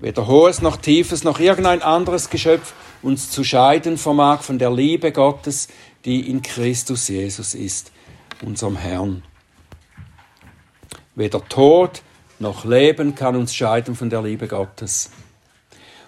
weder 0.00 0.26
Hohes 0.26 0.62
noch 0.62 0.76
Tiefes 0.76 1.24
noch 1.24 1.40
irgendein 1.40 1.82
anderes 1.82 2.30
Geschöpf 2.30 2.72
uns 3.02 3.30
zu 3.30 3.44
scheiden 3.44 3.98
vermag 3.98 4.42
von 4.42 4.58
der 4.58 4.70
Liebe 4.70 5.12
Gottes, 5.12 5.68
die 6.04 6.30
in 6.30 6.42
Christus 6.42 7.08
Jesus 7.08 7.54
ist, 7.54 7.92
unserem 8.42 8.76
Herrn. 8.76 9.22
Weder 11.14 11.46
Tod 11.48 12.02
noch 12.38 12.64
Leben 12.64 13.14
kann 13.14 13.36
uns 13.36 13.54
scheiden 13.54 13.94
von 13.94 14.08
der 14.08 14.22
Liebe 14.22 14.48
Gottes. 14.48 15.10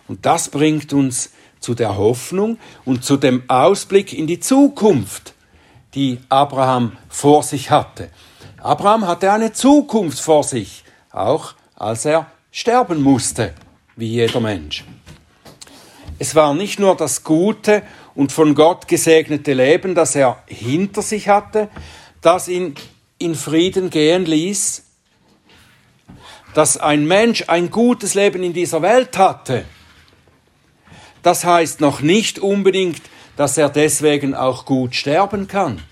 Und 0.09 0.25
das 0.25 0.49
bringt 0.49 0.93
uns 0.93 1.31
zu 1.61 1.75
der 1.75 1.97
Hoffnung 1.97 2.59
und 2.85 3.05
zu 3.05 3.17
dem 3.17 3.43
Ausblick 3.49 4.13
in 4.13 4.27
die 4.27 4.41
Zukunft, 4.41 5.35
die 5.95 6.19
Abraham 6.29 6.97
vor 7.09 7.43
sich 7.43 7.71
hatte. 7.71 8.11
Abraham 8.65 9.07
hatte 9.07 9.31
eine 9.31 9.53
Zukunft 9.53 10.21
vor 10.21 10.43
sich, 10.43 10.85
auch 11.13 11.53
als 11.77 12.07
er 12.07 12.29
sterben 12.51 13.03
musste, 13.03 13.53
wie 13.95 14.07
jeder 14.07 14.41
Mensch. 14.41 14.85
Es 16.19 16.35
war 16.35 16.55
nicht 16.55 16.81
nur 16.81 16.97
das 16.97 17.25
gute 17.25 17.83
und 18.15 18.33
von 18.33 18.55
Gott 18.55 18.89
gesegnete 18.89 19.53
Leben, 19.53 19.95
das 19.95 20.17
er 20.17 20.43
hinter 20.47 21.03
sich 21.03 21.29
hatte, 21.29 21.69
das 22.23 22.49
ihn 22.49 22.75
in 23.19 23.35
Frieden 23.35 23.91
gehen 23.91 24.25
ließ, 24.25 24.83
dass 26.55 26.79
ein 26.79 27.07
Mensch 27.07 27.45
ein 27.49 27.71
gutes 27.71 28.15
Leben 28.15 28.43
in 28.43 28.55
dieser 28.55 28.81
Welt 28.81 29.19
hatte, 29.19 29.67
das 31.23 31.45
heißt 31.45 31.83
noch 31.83 32.01
nicht 32.01 32.39
unbedingt, 32.39 33.03
dass 33.37 33.59
er 33.59 33.69
deswegen 33.69 34.35
auch 34.35 34.65
gut 34.65 34.95
sterben 34.95 35.49
kann. 35.49 35.83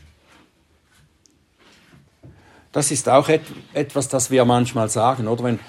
Das 2.72 2.90
ist 2.90 3.08
auch 3.08 3.28
et 3.28 3.42
etwas, 3.74 4.08
das 4.08 4.30
wir 4.30 4.44
manchmal 4.44 4.88
sagen, 4.88 5.28
oder 5.28 5.44
wenn 5.44 5.60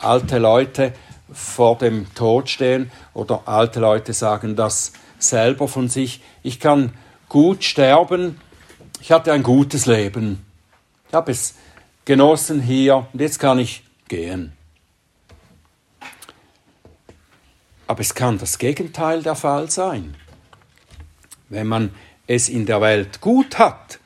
alte 0.00 0.38
Leute 0.38 0.92
vor 1.32 1.78
dem 1.78 2.12
Tod 2.14 2.48
stehen 2.48 2.90
oder 3.14 3.42
alte 3.46 3.80
Leute 3.80 4.12
sagen 4.12 4.56
das 4.56 4.92
selber 5.18 5.68
von 5.68 5.88
sich, 5.88 6.22
ich 6.42 6.60
kann 6.60 6.92
gut 7.28 7.64
sterben, 7.64 8.40
ich 9.00 9.12
hatte 9.12 9.32
ein 9.32 9.42
gutes 9.42 9.86
Leben, 9.86 10.44
ich 11.08 11.14
habe 11.14 11.30
es 11.32 11.54
genossen 12.04 12.60
hier 12.60 13.06
und 13.12 13.20
jetzt 13.20 13.38
kann 13.38 13.58
ich 13.58 13.84
gehen. 14.08 14.52
Aber 17.86 18.00
es 18.00 18.14
kann 18.14 18.38
das 18.38 18.58
Gegenteil 18.58 19.22
der 19.22 19.34
Fall 19.34 19.70
sein. 19.70 20.16
wenn 21.50 21.66
man 21.66 21.90
es 22.26 22.48
in 22.48 22.64
der 22.64 22.80
Welt 22.80 23.20
gut 23.20 23.58
hat, 23.58 23.99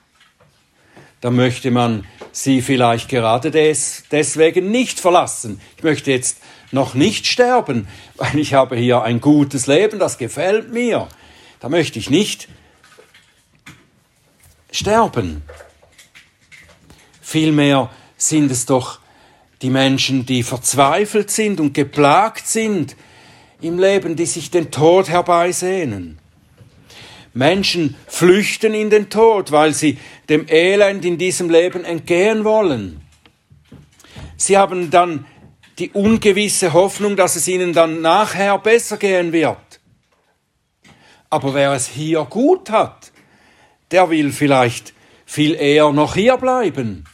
dann 1.25 1.37
möchte 1.37 1.71
man 1.71 2.07
sie 2.33 2.61
vielleicht 2.61 3.09
gerade 3.09 3.51
des, 3.51 4.05
deswegen 4.11 4.71
nicht 4.71 5.01
verlassen. 5.01 5.59
Ich 5.79 5.83
möchte 5.83 6.11
jetzt 6.11 6.37
noch 6.71 6.93
nicht 6.93 7.27
sterben, 7.27 7.89
weil 8.17 8.39
ich 8.39 8.53
habe 8.53 8.77
hier 8.77 9.01
ein 9.01 9.23
gutes 9.23 9.67
Leben, 9.67 9.99
das 9.99 10.19
gefällt 10.19 10.71
mir. 10.71 11.09
Da 11.61 11.71
möchte 11.71 11.99
ich 11.99 12.11
nicht 12.11 12.49
sterben. 14.71 15.41
Vielmehr 17.23 17.89
sind 18.19 18.51
es 18.51 18.67
doch 18.67 18.99
die 19.63 19.71
Menschen, 19.71 20.27
die 20.27 20.43
verzweifelt 20.43 21.31
sind 21.31 21.59
und 21.59 21.73
geplagt 21.73 22.47
sind 22.47 22.97
im 23.63 23.79
Leben, 23.79 24.15
die 24.15 24.27
sich 24.27 24.51
den 24.51 24.71
Tod 24.71 25.09
herbeisehnen. 25.09 26.19
Menschen 27.35 27.97
flüchten 28.07 28.75
in 28.75 28.91
den 28.91 29.11
Tod, 29.11 29.53
weil 29.53 29.75
sie 29.75 29.99
dem 30.29 30.47
Elend 30.49 31.05
in 31.05 31.19
diesem 31.19 31.51
Leben 31.51 31.85
entgehen 31.85 32.45
wollen. 32.45 33.01
Sie 34.37 34.57
haben 34.57 34.91
dann 34.91 35.27
die 35.79 35.91
ungewisse 35.91 36.73
Hoffnung, 36.73 37.17
dass 37.17 37.35
es 37.35 37.49
ihnen 37.49 37.73
dann 37.73 38.01
nachher 38.01 38.57
besser 38.59 38.97
gehen 38.97 39.33
wird. 39.33 39.81
Aber 41.29 41.53
wer 41.55 41.73
es 41.73 41.89
hier 41.89 42.25
gut 42.25 42.71
hat, 42.71 43.11
der 43.91 44.09
will 44.11 44.31
vielleicht 44.31 44.95
viel 45.27 45.55
eher 45.55 45.91
noch 45.93 46.15
hier 46.15 46.37
bleiben. 46.37 47.05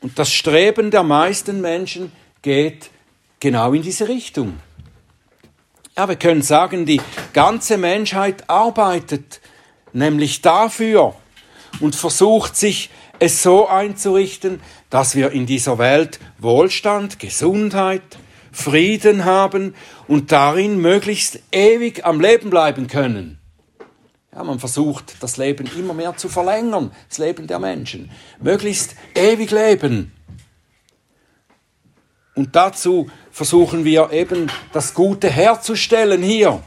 Und 0.00 0.18
das 0.18 0.32
Streben 0.32 0.90
der 0.90 1.02
meisten 1.02 1.60
Menschen 1.60 2.10
geht 2.40 2.90
genau 3.40 3.72
in 3.74 3.82
diese 3.82 4.08
Richtung. 4.08 4.58
Ja, 5.96 6.08
wir 6.08 6.16
können 6.16 6.40
sagen, 6.40 6.86
die 6.86 7.02
ganze 7.34 7.76
Menschheit 7.76 8.48
arbeitet 8.48 9.42
nämlich 9.92 10.40
dafür 10.40 11.14
und 11.80 11.94
versucht 11.94 12.56
sich 12.56 12.88
es 13.18 13.42
so 13.42 13.68
einzurichten, 13.68 14.60
dass 14.88 15.14
wir 15.14 15.32
in 15.32 15.44
dieser 15.44 15.76
Welt 15.76 16.18
Wohlstand, 16.38 17.18
Gesundheit, 17.18 18.02
Frieden 18.52 19.26
haben 19.26 19.74
und 20.08 20.32
darin 20.32 20.78
möglichst 20.80 21.40
ewig 21.52 22.06
am 22.06 22.20
Leben 22.20 22.48
bleiben 22.48 22.86
können. 22.86 23.38
Ja, 24.34 24.44
man 24.44 24.60
versucht, 24.60 25.16
das 25.20 25.36
Leben 25.36 25.68
immer 25.78 25.92
mehr 25.92 26.16
zu 26.16 26.30
verlängern, 26.30 26.90
das 27.10 27.18
Leben 27.18 27.46
der 27.46 27.58
Menschen. 27.58 28.10
Möglichst 28.40 28.96
ewig 29.14 29.50
leben. 29.50 30.12
Und 32.34 32.56
dazu 32.56 33.10
versuchen 33.32 33.84
wir 33.84 34.12
eben 34.12 34.52
das 34.72 34.94
Gute 34.94 35.28
herzustellen 35.28 36.22
hier. 36.22 36.62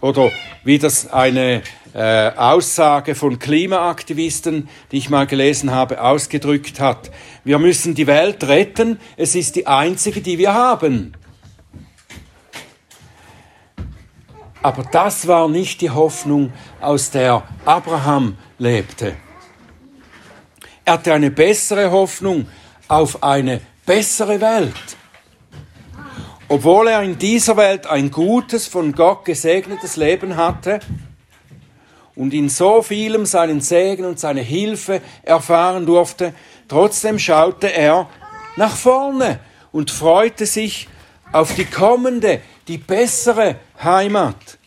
Oder 0.00 0.30
wie 0.64 0.78
das 0.78 1.12
eine 1.12 1.62
äh, 1.94 2.30
Aussage 2.36 3.14
von 3.14 3.38
Klimaaktivisten, 3.38 4.68
die 4.90 4.98
ich 4.98 5.10
mal 5.10 5.26
gelesen 5.26 5.70
habe, 5.70 6.02
ausgedrückt 6.02 6.80
hat. 6.80 7.10
Wir 7.44 7.58
müssen 7.58 7.94
die 7.94 8.06
Welt 8.06 8.44
retten, 8.44 8.98
es 9.16 9.34
ist 9.34 9.56
die 9.56 9.66
einzige, 9.66 10.20
die 10.20 10.38
wir 10.38 10.54
haben. 10.54 11.12
Aber 14.62 14.82
das 14.82 15.28
war 15.28 15.48
nicht 15.48 15.80
die 15.80 15.90
Hoffnung, 15.90 16.52
aus 16.80 17.10
der 17.10 17.44
Abraham 17.64 18.36
lebte. 18.58 19.14
Er 20.84 20.94
hatte 20.94 21.12
eine 21.14 21.30
bessere 21.30 21.90
Hoffnung 21.90 22.48
auf 22.88 23.22
eine 23.22 23.60
bessere 23.86 24.40
Welt. 24.40 24.96
Obwohl 26.48 26.88
er 26.88 27.02
in 27.02 27.18
dieser 27.18 27.56
Welt 27.56 27.86
ein 27.86 28.10
gutes, 28.10 28.66
von 28.66 28.92
Gott 28.92 29.24
gesegnetes 29.24 29.96
Leben 29.96 30.36
hatte 30.36 30.80
und 32.14 32.34
in 32.34 32.48
so 32.48 32.82
vielem 32.82 33.26
seinen 33.26 33.60
Segen 33.60 34.04
und 34.04 34.20
seine 34.20 34.42
Hilfe 34.42 35.00
erfahren 35.22 35.86
durfte, 35.86 36.34
trotzdem 36.68 37.18
schaute 37.18 37.72
er 37.72 38.08
nach 38.56 38.76
vorne 38.76 39.40
und 39.72 39.90
freute 39.90 40.46
sich 40.46 40.88
auf 41.32 41.54
die 41.54 41.64
kommende, 41.64 42.40
die 42.68 42.78
bessere 42.78 43.56
Heimat. 43.82 44.58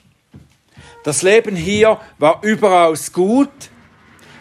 Das 1.04 1.22
Leben 1.22 1.56
hier 1.56 2.00
war 2.18 2.44
überaus 2.44 3.14
gut, 3.14 3.50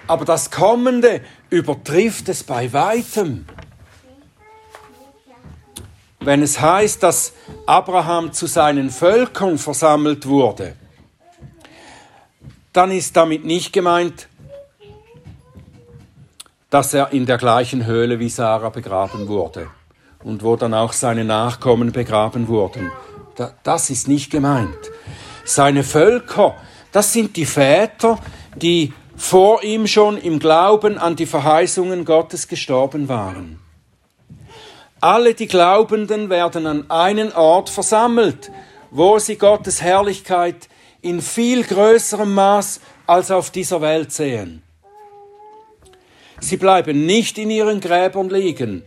aber 0.07 0.25
das 0.25 0.51
Kommende 0.51 1.21
übertrifft 1.51 2.29
es 2.29 2.43
bei 2.43 2.73
weitem. 2.73 3.47
Wenn 6.21 6.43
es 6.43 6.61
heißt, 6.61 7.03
dass 7.03 7.33
Abraham 7.67 8.33
zu 8.33 8.47
seinen 8.47 8.91
Völkern 8.91 9.59
versammelt 9.59 10.27
wurde, 10.27 10.75
dann 12.73 12.91
ist 12.91 13.17
damit 13.17 13.45
nicht 13.45 13.73
gemeint, 13.73 14.29
dass 16.71 16.93
er 16.93 17.13
in 17.13 17.25
der 17.25 17.39
gleichen 17.39 17.87
Höhle 17.87 18.19
wie 18.19 18.29
Sarah 18.29 18.69
begraben 18.69 19.29
wurde 19.29 19.69
und 20.23 20.43
wo 20.43 20.57
dann 20.57 20.75
auch 20.75 20.93
seine 20.93 21.25
Nachkommen 21.25 21.93
begraben 21.93 22.49
wurden. 22.49 22.91
Das 23.63 23.89
ist 23.89 24.09
nicht 24.09 24.31
gemeint. 24.31 24.91
Seine 25.45 25.85
Völker, 25.85 26.57
das 26.93 27.13
sind 27.13 27.37
die 27.37 27.47
Väter, 27.47 28.19
die 28.57 28.93
vor 29.17 29.63
ihm 29.63 29.87
schon 29.87 30.19
im 30.19 30.39
Glauben 30.39 30.99
an 30.99 31.17
die 31.17 31.27
Verheißungen 31.27 32.05
Gottes 32.05 32.49
gestorben 32.49 33.09
waren. 33.09 33.59
Alle 35.01 35.35
die 35.35 35.47
Glaubenden 35.47 36.29
werden 36.29 36.67
an 36.67 36.91
einen 36.91 37.33
Ort 37.33 37.71
versammelt, 37.71 38.51
wo 38.91 39.19
sie 39.19 39.37
Gottes 39.37 39.81
Herrlichkeit 39.81 40.69
in 41.03 41.21
viel 41.21 41.63
größerem 41.63 42.35
Maß 42.35 42.81
als 43.07 43.31
auf 43.31 43.51
dieser 43.51 43.81
Welt 43.81 44.13
sehen. 44.13 44.63
Sie 46.41 46.57
bleiben 46.57 47.07
nicht 47.07 47.39
in 47.39 47.51
ihren 47.51 47.81
Gräbern 47.81 48.29
liegen, 48.29 48.83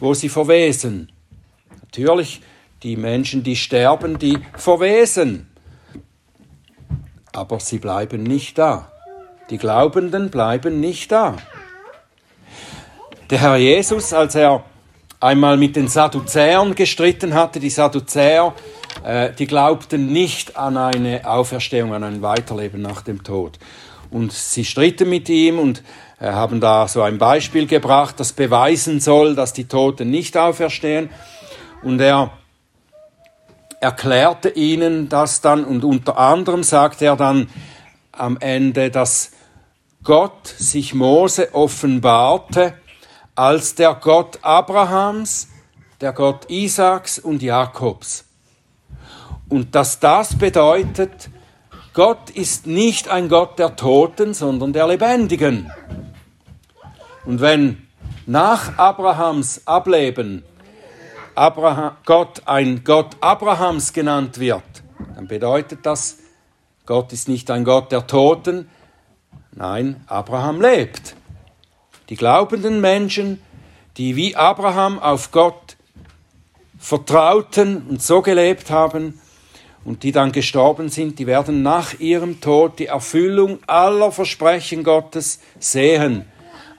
wo 0.00 0.14
sie 0.14 0.28
verwesen. 0.28 1.10
Natürlich, 1.82 2.40
die 2.82 2.96
Menschen, 2.96 3.44
die 3.44 3.56
sterben, 3.56 4.18
die 4.18 4.38
verwesen. 4.56 5.48
Aber 7.32 7.60
sie 7.60 7.78
bleiben 7.78 8.22
nicht 8.22 8.58
da. 8.58 8.90
Die 9.50 9.58
Glaubenden 9.58 10.30
bleiben 10.30 10.80
nicht 10.80 11.12
da. 11.12 11.36
Der 13.30 13.40
Herr 13.40 13.56
Jesus, 13.56 14.12
als 14.12 14.34
er 14.34 14.64
einmal 15.22 15.56
mit 15.56 15.76
den 15.76 15.88
Sadduzäern 15.88 16.74
gestritten 16.74 17.34
hatte, 17.34 17.60
die 17.60 17.70
Sadduzäer, 17.70 18.54
äh, 19.04 19.32
die 19.32 19.46
glaubten 19.46 20.12
nicht 20.12 20.56
an 20.56 20.76
eine 20.76 21.28
Auferstehung, 21.28 21.94
an 21.94 22.04
ein 22.04 22.22
Weiterleben 22.22 22.82
nach 22.82 23.02
dem 23.02 23.22
Tod. 23.22 23.58
Und 24.10 24.32
sie 24.32 24.64
stritten 24.64 25.08
mit 25.08 25.28
ihm 25.28 25.58
und 25.58 25.82
äh, 26.20 26.26
haben 26.26 26.60
da 26.60 26.88
so 26.88 27.02
ein 27.02 27.18
Beispiel 27.18 27.66
gebracht, 27.66 28.18
das 28.18 28.32
beweisen 28.32 29.00
soll, 29.00 29.34
dass 29.34 29.52
die 29.52 29.68
Toten 29.68 30.10
nicht 30.10 30.36
auferstehen. 30.36 31.08
Und 31.82 32.00
er 32.00 32.32
erklärte 33.80 34.48
ihnen 34.50 35.08
das 35.08 35.40
dann 35.40 35.64
und 35.64 35.84
unter 35.84 36.18
anderem 36.18 36.62
sagte 36.62 37.04
er 37.06 37.16
dann 37.16 37.48
am 38.12 38.36
Ende, 38.38 38.90
dass 38.90 39.32
Gott 40.04 40.46
sich 40.46 40.94
Mose 40.94 41.54
offenbarte 41.54 42.74
als 43.34 43.74
der 43.74 43.94
Gott 43.94 44.38
Abrahams, 44.42 45.48
der 46.00 46.12
Gott 46.12 46.50
Isaaks 46.50 47.18
und 47.18 47.42
Jakobs. 47.42 48.24
Und 49.48 49.74
dass 49.74 50.00
das 50.00 50.36
bedeutet, 50.36 51.30
Gott 51.94 52.30
ist 52.30 52.66
nicht 52.66 53.08
ein 53.08 53.28
Gott 53.28 53.58
der 53.58 53.76
Toten, 53.76 54.34
sondern 54.34 54.72
der 54.72 54.86
Lebendigen. 54.86 55.70
Und 57.24 57.40
wenn 57.40 57.86
nach 58.26 58.78
Abrahams 58.78 59.66
Ableben 59.66 60.44
Abraham, 61.34 61.92
Gott 62.04 62.42
ein 62.46 62.84
Gott 62.84 63.16
Abrahams 63.20 63.92
genannt 63.92 64.38
wird, 64.38 64.62
dann 65.14 65.26
bedeutet 65.26 65.86
das, 65.86 66.18
Gott 66.84 67.12
ist 67.12 67.28
nicht 67.28 67.50
ein 67.50 67.64
Gott 67.64 67.90
der 67.90 68.06
Toten, 68.06 68.68
nein, 69.52 70.02
Abraham 70.06 70.60
lebt. 70.60 71.16
Die 72.12 72.18
glaubenden 72.18 72.82
Menschen, 72.82 73.42
die 73.96 74.16
wie 74.16 74.36
Abraham 74.36 74.98
auf 74.98 75.30
Gott 75.30 75.78
vertrauten 76.78 77.86
und 77.88 78.02
so 78.02 78.20
gelebt 78.20 78.70
haben 78.70 79.18
und 79.86 80.02
die 80.02 80.12
dann 80.12 80.30
gestorben 80.30 80.90
sind, 80.90 81.18
die 81.18 81.26
werden 81.26 81.62
nach 81.62 81.98
ihrem 82.00 82.42
Tod 82.42 82.78
die 82.78 82.88
Erfüllung 82.88 83.60
aller 83.66 84.12
Versprechen 84.12 84.84
Gottes 84.84 85.40
sehen. 85.58 86.26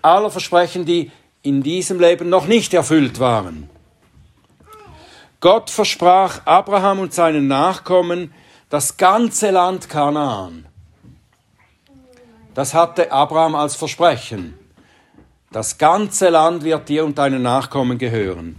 Aller 0.04 0.30
Versprechen, 0.30 0.86
die 0.86 1.10
in 1.42 1.64
diesem 1.64 2.00
Leben 2.00 2.30
noch 2.30 2.46
nicht 2.46 2.76
erfüllt 2.76 3.20
waren. 3.20 3.72
Gott 5.40 5.72
versprach 5.72 6.46
Abraham 6.46 7.00
und 7.00 7.12
seinen 7.12 7.48
Nachkommen 7.48 8.32
das 8.70 8.98
ganze 8.98 9.50
Land 9.50 9.90
Kanaan. 9.90 10.68
Das 12.54 12.76
hatte 12.76 13.12
Abraham 13.12 13.56
als 13.56 13.76
Versprechen. 13.76 14.60
Das 15.54 15.78
ganze 15.78 16.30
Land 16.30 16.64
wird 16.64 16.90
dir 16.90 17.06
und 17.06 17.18
deinen 17.18 17.44
Nachkommen 17.44 18.00
gehören. 18.00 18.58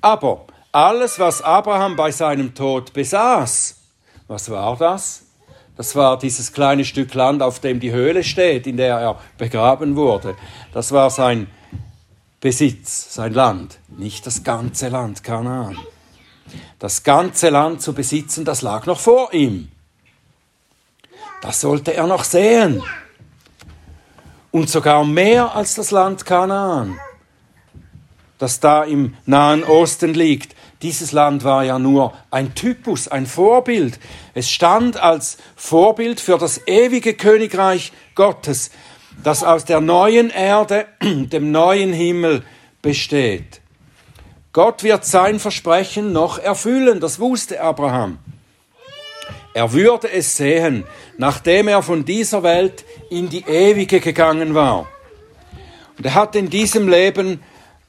Aber 0.00 0.46
alles, 0.72 1.18
was 1.18 1.42
Abraham 1.42 1.94
bei 1.94 2.10
seinem 2.10 2.54
Tod 2.54 2.92
besaß, 2.92 3.76
Was 4.26 4.50
war 4.50 4.76
das? 4.76 5.22
Das 5.76 5.94
war 5.94 6.18
dieses 6.18 6.52
kleine 6.52 6.84
Stück 6.84 7.12
Land, 7.14 7.42
auf 7.42 7.60
dem 7.60 7.78
die 7.78 7.92
Höhle 7.92 8.24
steht, 8.24 8.66
in 8.66 8.76
der 8.76 8.98
er 8.98 9.20
begraben 9.38 9.94
wurde. 9.94 10.34
Das 10.72 10.90
war 10.90 11.10
sein 11.10 11.48
Besitz, 12.40 13.14
sein 13.14 13.34
Land, 13.34 13.78
nicht 13.88 14.26
das 14.26 14.42
ganze 14.42 14.88
Land 14.88 15.22
Kanaan. 15.22 15.76
Das 16.78 17.02
ganze 17.02 17.50
Land 17.50 17.82
zu 17.82 17.92
besitzen, 17.92 18.44
das 18.44 18.62
lag 18.62 18.86
noch 18.86 18.98
vor 18.98 19.32
ihm. 19.32 19.70
Das 21.42 21.60
sollte 21.60 21.92
er 21.94 22.06
noch 22.06 22.24
sehen. 22.24 22.82
Und 24.56 24.70
sogar 24.70 25.04
mehr 25.04 25.54
als 25.54 25.74
das 25.74 25.90
Land 25.90 26.24
Kanaan, 26.24 26.98
das 28.38 28.58
da 28.58 28.84
im 28.84 29.14
Nahen 29.26 29.62
Osten 29.62 30.14
liegt. 30.14 30.56
Dieses 30.80 31.12
Land 31.12 31.44
war 31.44 31.62
ja 31.62 31.78
nur 31.78 32.14
ein 32.30 32.54
Typus, 32.54 33.06
ein 33.06 33.26
Vorbild. 33.26 34.00
Es 34.32 34.50
stand 34.50 34.96
als 34.96 35.36
Vorbild 35.56 36.20
für 36.20 36.38
das 36.38 36.66
ewige 36.66 37.12
Königreich 37.12 37.92
Gottes, 38.14 38.70
das 39.22 39.44
aus 39.44 39.66
der 39.66 39.82
neuen 39.82 40.30
Erde, 40.30 40.86
dem 41.02 41.52
neuen 41.52 41.92
Himmel 41.92 42.42
besteht. 42.80 43.60
Gott 44.54 44.82
wird 44.82 45.04
sein 45.04 45.38
Versprechen 45.38 46.14
noch 46.14 46.38
erfüllen, 46.38 47.00
das 47.00 47.20
wusste 47.20 47.60
Abraham. 47.60 48.20
Er 49.56 49.72
würde 49.72 50.12
es 50.12 50.36
sehen, 50.36 50.84
nachdem 51.16 51.68
er 51.68 51.80
von 51.80 52.04
dieser 52.04 52.42
Welt 52.42 52.84
in 53.08 53.30
die 53.30 53.42
ewige 53.48 54.00
gegangen 54.00 54.54
war. 54.54 54.86
Und 55.96 56.04
er 56.04 56.12
hat 56.12 56.36
in 56.36 56.50
diesem 56.50 56.90
Leben 56.90 57.40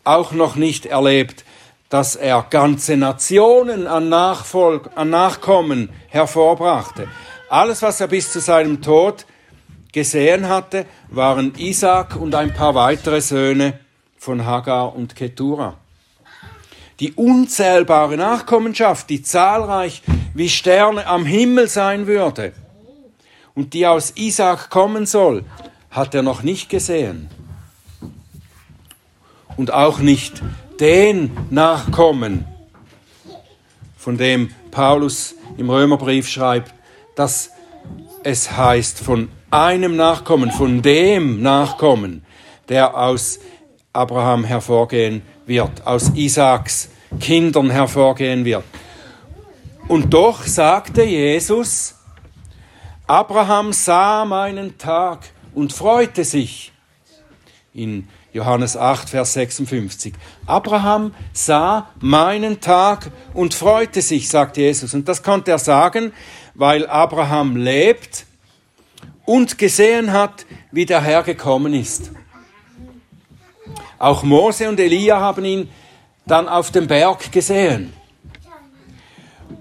auch 0.05 0.31
noch 0.31 0.55
nicht 0.55 0.85
erlebt, 0.85 1.43
dass 1.89 2.15
er 2.15 2.45
ganze 2.49 2.95
Nationen 2.95 3.85
an, 3.85 4.07
Nachfolg, 4.07 4.91
an 4.95 5.09
Nachkommen 5.09 5.89
hervorbrachte. 6.07 7.09
Alles, 7.49 7.81
was 7.81 7.99
er 7.99 8.07
bis 8.07 8.31
zu 8.31 8.39
seinem 8.39 8.81
Tod 8.81 9.25
gesehen 9.91 10.47
hatte, 10.47 10.85
waren 11.09 11.53
Isaac 11.57 12.15
und 12.15 12.33
ein 12.33 12.53
paar 12.53 12.75
weitere 12.75 13.19
Söhne 13.19 13.77
von 14.17 14.45
Hagar 14.45 14.95
und 14.95 15.17
Ketura 15.17 15.75
die 16.99 17.13
unzählbare 17.13 18.17
Nachkommenschaft, 18.17 19.09
die 19.09 19.21
zahlreich 19.21 20.01
wie 20.33 20.49
Sterne 20.49 21.05
am 21.05 21.25
Himmel 21.25 21.67
sein 21.67 22.07
würde 22.07 22.53
und 23.53 23.73
die 23.73 23.85
aus 23.85 24.13
Isaac 24.15 24.69
kommen 24.69 25.05
soll, 25.05 25.43
hat 25.91 26.13
er 26.15 26.23
noch 26.23 26.43
nicht 26.43 26.69
gesehen. 26.69 27.29
Und 29.55 29.73
auch 29.73 29.99
nicht 29.99 30.43
den 30.79 31.31
Nachkommen, 31.49 32.45
von 33.97 34.17
dem 34.17 34.51
Paulus 34.71 35.35
im 35.57 35.69
Römerbrief 35.69 36.29
schreibt, 36.29 36.73
dass 37.15 37.51
es 38.23 38.55
heißt 38.55 38.99
von 38.99 39.29
einem 39.49 39.95
Nachkommen, 39.95 40.51
von 40.51 40.81
dem 40.81 41.41
Nachkommen, 41.41 42.23
der 42.69 42.95
aus 42.95 43.39
Abraham 43.93 44.43
hervorgehen 44.43 45.23
wird, 45.47 45.87
aus 45.87 46.11
Isaaks 46.13 46.89
Kindern 47.19 47.69
hervorgehen 47.69 48.45
wird. 48.45 48.63
Und 49.87 50.13
doch 50.13 50.43
sagte 50.45 51.03
Jesus, 51.03 51.95
Abraham 53.07 53.71
sah 53.71 54.25
meinen 54.25 54.77
Tag 54.77 55.29
und 55.55 55.71
freute 55.71 56.25
sich. 56.25 56.73
In 57.73 58.07
Johannes 58.33 58.75
8, 58.75 59.09
Vers 59.09 59.33
56. 59.33 60.13
Abraham 60.45 61.13
sah 61.31 61.89
meinen 62.01 62.59
Tag 62.59 63.09
und 63.33 63.53
freute 63.53 64.01
sich, 64.01 64.27
sagt 64.27 64.57
Jesus. 64.57 64.93
Und 64.93 65.07
das 65.07 65.23
konnte 65.23 65.51
er 65.51 65.59
sagen, 65.59 66.11
weil 66.53 66.85
Abraham 66.87 67.55
lebt 67.55 68.25
und 69.25 69.57
gesehen 69.57 70.11
hat, 70.11 70.45
wie 70.71 70.85
der 70.85 71.01
Herr 71.01 71.23
gekommen 71.23 71.73
ist. 71.73 72.11
Auch 73.99 74.23
Mose 74.23 74.69
und 74.69 74.79
Elia 74.79 75.19
haben 75.19 75.45
ihn 75.45 75.69
dann 76.25 76.47
auf 76.47 76.71
dem 76.71 76.87
Berg 76.87 77.31
gesehen. 77.31 77.93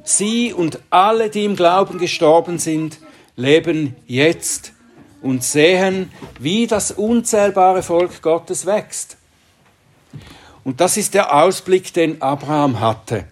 Sie 0.05 0.53
und 0.53 0.79
alle, 0.91 1.31
die 1.31 1.45
im 1.45 1.57
Glauben 1.57 1.99
gestorben 1.99 2.59
sind, 2.59 2.99
leben 3.37 3.97
jetzt 4.07 4.73
und 5.23 5.43
sehen, 5.43 6.11
wie 6.39 6.67
das 6.67 6.91
unzählbare 6.91 7.83
Volk 7.83 8.23
Gottes 8.23 8.67
wächst. 8.67 9.17
Und 10.65 10.81
das 10.81 10.97
ist 10.97 11.15
der 11.15 11.35
Ausblick, 11.35 11.93
den 11.93 12.21
Abraham 12.21 12.81
hatte, 12.81 13.25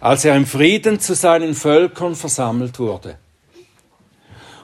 als 0.00 0.24
er 0.24 0.36
im 0.36 0.46
Frieden 0.46 1.00
zu 1.00 1.14
seinen 1.14 1.54
Völkern 1.54 2.14
versammelt 2.14 2.78
wurde. 2.78 3.18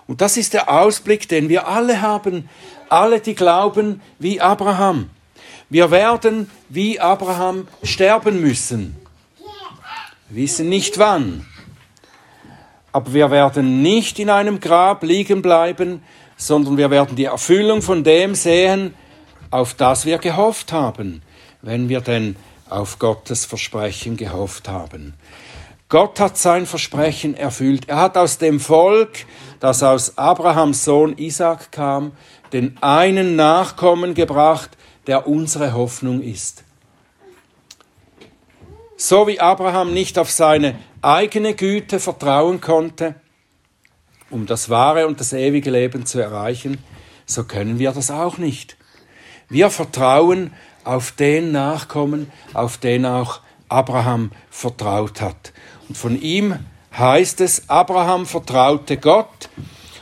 Und 0.07 0.21
das 0.21 0.37
ist 0.37 0.55
der 0.55 0.71
Ausblick, 0.71 1.29
den 1.29 1.49
wir 1.49 1.69
alle 1.69 2.01
haben, 2.01 2.49
alle, 2.89 3.21
die 3.21 3.35
glauben 3.35 4.01
wie 4.19 4.41
Abraham. 4.41 5.11
Wir 5.73 5.91
werden 5.91 6.51
wie 6.69 7.01
Abraham 7.01 7.67
sterben 7.83 8.43
müssen. 8.43 8.95
Wissen 10.29 10.69
nicht 10.69 10.99
wann. 10.99 11.47
Aber 12.93 13.15
wir 13.15 13.31
werden 13.31 13.81
nicht 13.81 14.19
in 14.19 14.29
einem 14.29 14.61
Grab 14.61 15.03
liegen 15.03 15.41
bleiben, 15.41 16.03
sondern 16.37 16.77
wir 16.77 16.91
werden 16.91 17.17
die 17.17 17.25
Erfüllung 17.25 17.81
von 17.81 18.05
dem 18.05 18.35
sehen, 18.35 18.93
auf 19.51 19.73
das 19.73 20.05
wir 20.05 20.19
gehofft 20.19 20.75
haben, 20.75 21.23
wenn 21.63 21.89
wir 21.89 22.03
denn 22.03 22.37
auf 22.69 22.99
Gottes 22.99 23.47
Versprechen 23.47 24.19
gehofft 24.19 24.69
haben. 24.69 25.15
Gott 25.89 26.21
hat 26.21 26.37
sein 26.37 26.67
Versprechen 26.67 27.35
erfüllt. 27.35 27.89
Er 27.89 27.97
hat 27.97 28.19
aus 28.19 28.37
dem 28.37 28.61
Volk, 28.61 29.25
das 29.59 29.83
aus 29.83 30.19
Abrahams 30.19 30.85
Sohn 30.85 31.17
Isaac 31.17 31.73
kam, 31.73 32.13
den 32.53 32.77
einen 32.83 33.37
Nachkommen 33.37 34.13
gebracht, 34.13 34.77
der 35.07 35.27
unsere 35.27 35.73
Hoffnung 35.73 36.23
ist. 36.23 36.65
So 38.97 39.27
wie 39.27 39.41
Abraham 39.41 39.93
nicht 39.93 40.19
auf 40.19 40.31
seine 40.31 40.79
eigene 41.01 41.55
Güte 41.55 41.99
vertrauen 41.99 42.61
konnte, 42.61 43.17
um 44.31 44.47
das 44.47 44.71
wahre 44.71 45.07
und 45.07 45.21
das 45.21 45.33
ewige 45.33 45.71
Leben 45.71 46.07
zu 46.07 46.21
erreichen, 46.21 46.79
so 47.27 47.45
können 47.45 47.79
wir 47.79 47.93
das 47.93 48.11
auch 48.11 48.39
nicht. 48.39 48.77
Wir 49.49 49.71
vertrauen 49.71 50.53
auf 50.85 51.13
den 51.13 51.53
Nachkommen, 51.53 52.31
auf 52.55 52.79
den 52.79 53.05
auch 53.05 53.41
Abraham 53.69 54.31
vertraut 54.51 55.21
hat. 55.21 55.53
Und 55.89 55.97
von 55.97 56.21
ihm 56.21 56.59
heißt 56.97 57.41
es, 57.41 57.69
Abraham 57.69 58.27
vertraute 58.27 58.97
Gott 58.97 59.49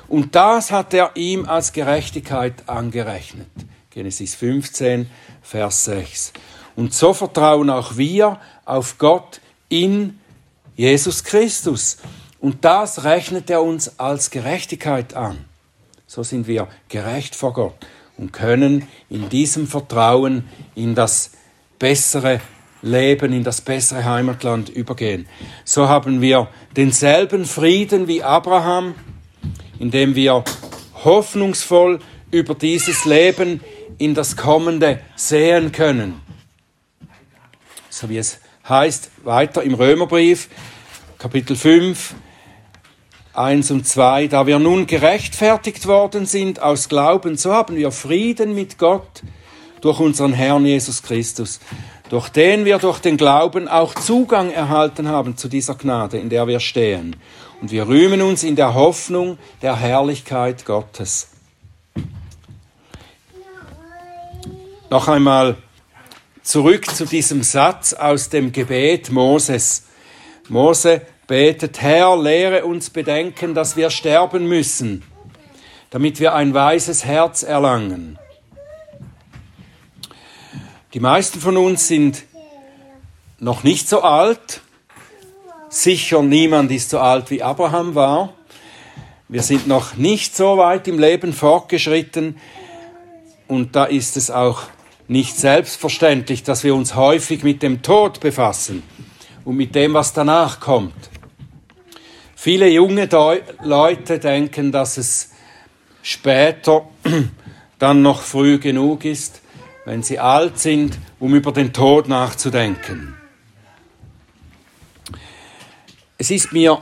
und 0.09 0.35
das 0.35 0.73
hat 0.73 0.93
er 0.93 1.13
ihm 1.17 1.47
als 1.47 1.73
Gerechtigkeit 1.73 2.69
angerechnet. 2.69 3.49
Genesis 3.90 4.37
15, 4.37 5.11
Vers 5.42 5.85
6. 5.87 6.33
Und 6.76 6.94
so 6.94 7.12
vertrauen 7.12 7.70
auch 7.70 7.96
wir 7.96 8.38
auf 8.64 8.98
Gott 8.98 9.40
in 9.68 10.20
Jesus 10.76 11.24
Christus. 11.24 11.98
Und 12.38 12.64
das 12.64 13.03
rechnet 13.03 13.50
er 13.50 13.62
uns 13.62 13.98
als 13.98 14.31
Gerechtigkeit 14.31 15.14
an. 15.14 15.44
So 16.07 16.22
sind 16.22 16.46
wir 16.46 16.68
gerecht 16.88 17.35
vor 17.35 17.53
Gott 17.53 17.74
und 18.16 18.33
können 18.33 18.87
in 19.09 19.29
diesem 19.29 19.66
Vertrauen 19.66 20.48
in 20.76 20.94
das 20.94 21.33
bessere 21.81 22.40
Leben, 22.83 23.33
in 23.33 23.42
das 23.42 23.61
bessere 23.61 24.05
Heimatland 24.05 24.68
übergehen. 24.68 25.26
So 25.64 25.88
haben 25.88 26.20
wir 26.20 26.48
denselben 26.76 27.44
Frieden 27.44 28.07
wie 28.07 28.22
Abraham, 28.22 28.94
indem 29.81 30.14
wir 30.14 30.44
hoffnungsvoll 31.03 31.98
über 32.31 32.55
dieses 32.55 33.05
Leben 33.05 33.61
in 34.01 34.15
das 34.15 34.37
Kommende 34.37 35.01
sehen 35.15 35.73
können. 35.73 36.21
So 37.90 38.09
wie 38.09 38.17
es 38.17 38.38
heißt 38.67 39.11
weiter 39.25 39.63
im 39.63 39.75
Römerbrief, 39.75 40.48
Kapitel 41.19 41.55
5, 41.55 42.15
1 43.35 43.71
und 43.71 43.87
2, 43.87 44.29
da 44.29 44.46
wir 44.46 44.59
nun 44.59 44.87
gerechtfertigt 44.87 45.87
worden 45.87 46.25
sind 46.25 46.63
aus 46.63 46.88
Glauben, 46.88 47.37
so 47.37 47.53
haben 47.53 47.77
wir 47.77 47.92
Frieden 47.92 48.55
mit 48.55 48.79
Gott 48.79 49.23
durch 49.83 50.01
unseren 50.01 50.33
Herrn 50.33 50.65
Jesus 50.65 51.03
Christus, 51.03 51.61
durch 52.09 52.31
den 52.31 52.65
wir 52.65 52.79
durch 52.79 53.01
den 53.01 53.19
Glauben 53.19 53.69
auch 53.69 53.94
Zugang 53.94 54.51
erhalten 54.51 55.09
haben 55.09 55.37
zu 55.37 55.48
dieser 55.48 55.75
Gnade, 55.75 56.19
in 56.19 56.31
der 56.31 56.46
wir 56.46 56.61
stehen. 56.61 57.17
Und 57.61 57.71
wir 57.71 57.87
rühmen 57.87 58.23
uns 58.23 58.44
in 58.44 58.57
der 58.57 58.73
Hoffnung 58.73 59.37
der 59.61 59.77
Herrlichkeit 59.77 60.65
Gottes. 60.65 61.29
Noch 64.91 65.07
einmal 65.07 65.57
zurück 66.43 66.93
zu 66.93 67.05
diesem 67.05 67.45
Satz 67.45 67.93
aus 67.93 68.29
dem 68.29 68.51
Gebet 68.51 69.13
Moses. 69.13 69.85
Mose 70.49 71.03
betet, 71.29 71.81
Herr, 71.81 72.21
lehre 72.21 72.65
uns 72.65 72.91
bedenken, 72.91 73.55
dass 73.55 73.77
wir 73.77 73.91
sterben 73.91 74.49
müssen, 74.49 75.05
damit 75.91 76.19
wir 76.19 76.35
ein 76.35 76.55
weises 76.55 77.05
Herz 77.05 77.45
erlangen. 77.45 78.19
Die 80.93 80.99
meisten 80.99 81.38
von 81.38 81.57
uns 81.57 81.87
sind 81.87 82.25
noch 83.38 83.63
nicht 83.63 83.88
so 83.88 84.03
alt, 84.03 84.61
sicher 85.69 86.21
niemand 86.21 86.73
ist 86.73 86.91
so 86.91 86.99
alt 86.99 87.31
wie 87.31 87.45
Abraham 87.45 87.95
war. 87.95 88.33
Wir 89.29 89.45
sind 89.45 89.69
noch 89.69 89.95
nicht 89.95 90.35
so 90.35 90.59
weit 90.59 90.88
im 90.88 90.99
Leben 90.99 91.33
fortgeschritten 91.33 92.41
und 93.47 93.77
da 93.77 93.85
ist 93.85 94.17
es 94.17 94.33
auch 94.33 94.63
nicht 95.11 95.37
selbstverständlich, 95.37 96.44
dass 96.44 96.63
wir 96.63 96.73
uns 96.73 96.94
häufig 96.94 97.42
mit 97.42 97.65
dem 97.65 97.83
Tod 97.83 98.21
befassen 98.21 98.85
und 99.44 99.56
mit 99.56 99.75
dem, 99.75 99.92
was 99.92 100.13
danach 100.13 100.61
kommt. 100.61 100.94
Viele 102.37 102.69
junge 102.69 103.08
Deu 103.08 103.40
Leute 103.61 104.21
denken, 104.21 104.71
dass 104.71 104.98
es 104.98 105.33
später 106.00 106.88
dann 107.81 108.02
noch 108.02 108.23
früh 108.23 108.58
genug 108.61 109.04
ist, 109.04 109.42
wenn 109.85 110.04
sie 110.04 110.21
alt 110.21 110.61
sind, 110.61 110.96
um 111.19 111.35
über 111.35 111.50
den 111.50 111.73
Tod 111.73 112.06
nachzudenken. 112.06 113.17
Es 116.19 116.31
ist 116.31 116.52
mir 116.52 116.81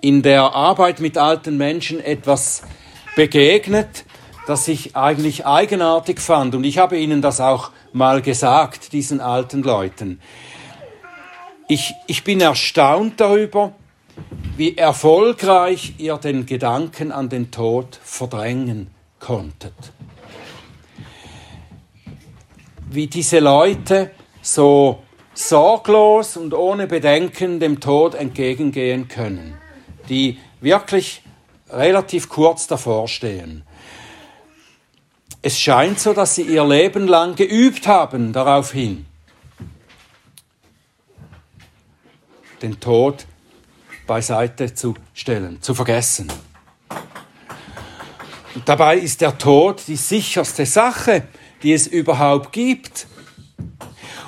in 0.00 0.22
der 0.22 0.52
Arbeit 0.52 0.98
mit 0.98 1.16
alten 1.16 1.56
Menschen 1.56 2.00
etwas 2.00 2.62
begegnet, 3.14 4.04
das 4.46 4.68
ich 4.68 4.96
eigentlich 4.96 5.46
eigenartig 5.46 6.20
fand. 6.20 6.54
Und 6.54 6.64
ich 6.64 6.78
habe 6.78 6.98
ihnen 6.98 7.22
das 7.22 7.40
auch 7.40 7.70
mal 7.92 8.22
gesagt, 8.22 8.92
diesen 8.92 9.20
alten 9.20 9.62
Leuten. 9.62 10.20
Ich, 11.68 11.94
ich 12.06 12.22
bin 12.24 12.40
erstaunt 12.40 13.20
darüber, 13.20 13.72
wie 14.56 14.76
erfolgreich 14.76 15.94
ihr 15.98 16.16
den 16.16 16.46
Gedanken 16.46 17.12
an 17.12 17.28
den 17.28 17.50
Tod 17.50 17.98
verdrängen 18.02 18.88
konntet. 19.18 19.74
Wie 22.88 23.08
diese 23.08 23.40
Leute 23.40 24.12
so 24.40 25.02
sorglos 25.34 26.36
und 26.36 26.54
ohne 26.54 26.86
Bedenken 26.86 27.60
dem 27.60 27.80
Tod 27.80 28.14
entgegengehen 28.14 29.08
können 29.08 29.58
die 30.08 30.38
wirklich 30.60 31.22
relativ 31.70 32.28
kurz 32.28 32.66
davor 32.66 33.08
stehen. 33.08 33.64
Es 35.46 35.60
scheint 35.60 36.00
so, 36.00 36.12
dass 36.12 36.34
sie 36.34 36.42
ihr 36.42 36.66
Leben 36.66 37.06
lang 37.06 37.36
geübt 37.36 37.86
haben 37.86 38.32
daraufhin, 38.32 39.06
den 42.60 42.80
Tod 42.80 43.26
beiseite 44.08 44.74
zu 44.74 44.94
stellen, 45.14 45.62
zu 45.62 45.72
vergessen. 45.72 46.32
Und 48.56 48.68
dabei 48.68 48.98
ist 48.98 49.20
der 49.20 49.38
Tod 49.38 49.84
die 49.86 49.94
sicherste 49.94 50.66
Sache, 50.66 51.28
die 51.62 51.74
es 51.74 51.86
überhaupt 51.86 52.50
gibt. 52.50 53.06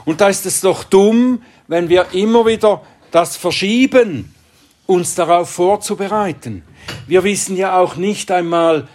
Und 0.05 0.21
da 0.21 0.29
ist 0.29 0.47
es 0.47 0.61
doch 0.61 0.85
dumm, 0.85 1.43
wenn 1.66 1.89
wir 1.89 2.12
immer 2.12 2.47
wieder 2.47 2.81
das 3.11 3.37
verschieben 3.37 4.33
uns 4.87 5.16
darauf 5.16 5.51
vorzubereiten. 5.51 6.62
Wir 7.09 7.25
wissen 7.25 7.57
ja 7.57 7.77
auch 7.77 7.97
nicht 7.97 8.31
einmal, 8.31 8.87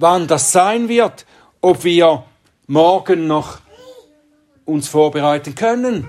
wann 0.00 0.26
das 0.26 0.52
sein 0.52 0.88
wird, 0.88 1.26
ob 1.60 1.84
wir 1.84 2.24
morgen 2.66 3.26
noch 3.26 3.58
uns 4.64 4.88
vorbereiten 4.88 5.54
können. 5.54 6.08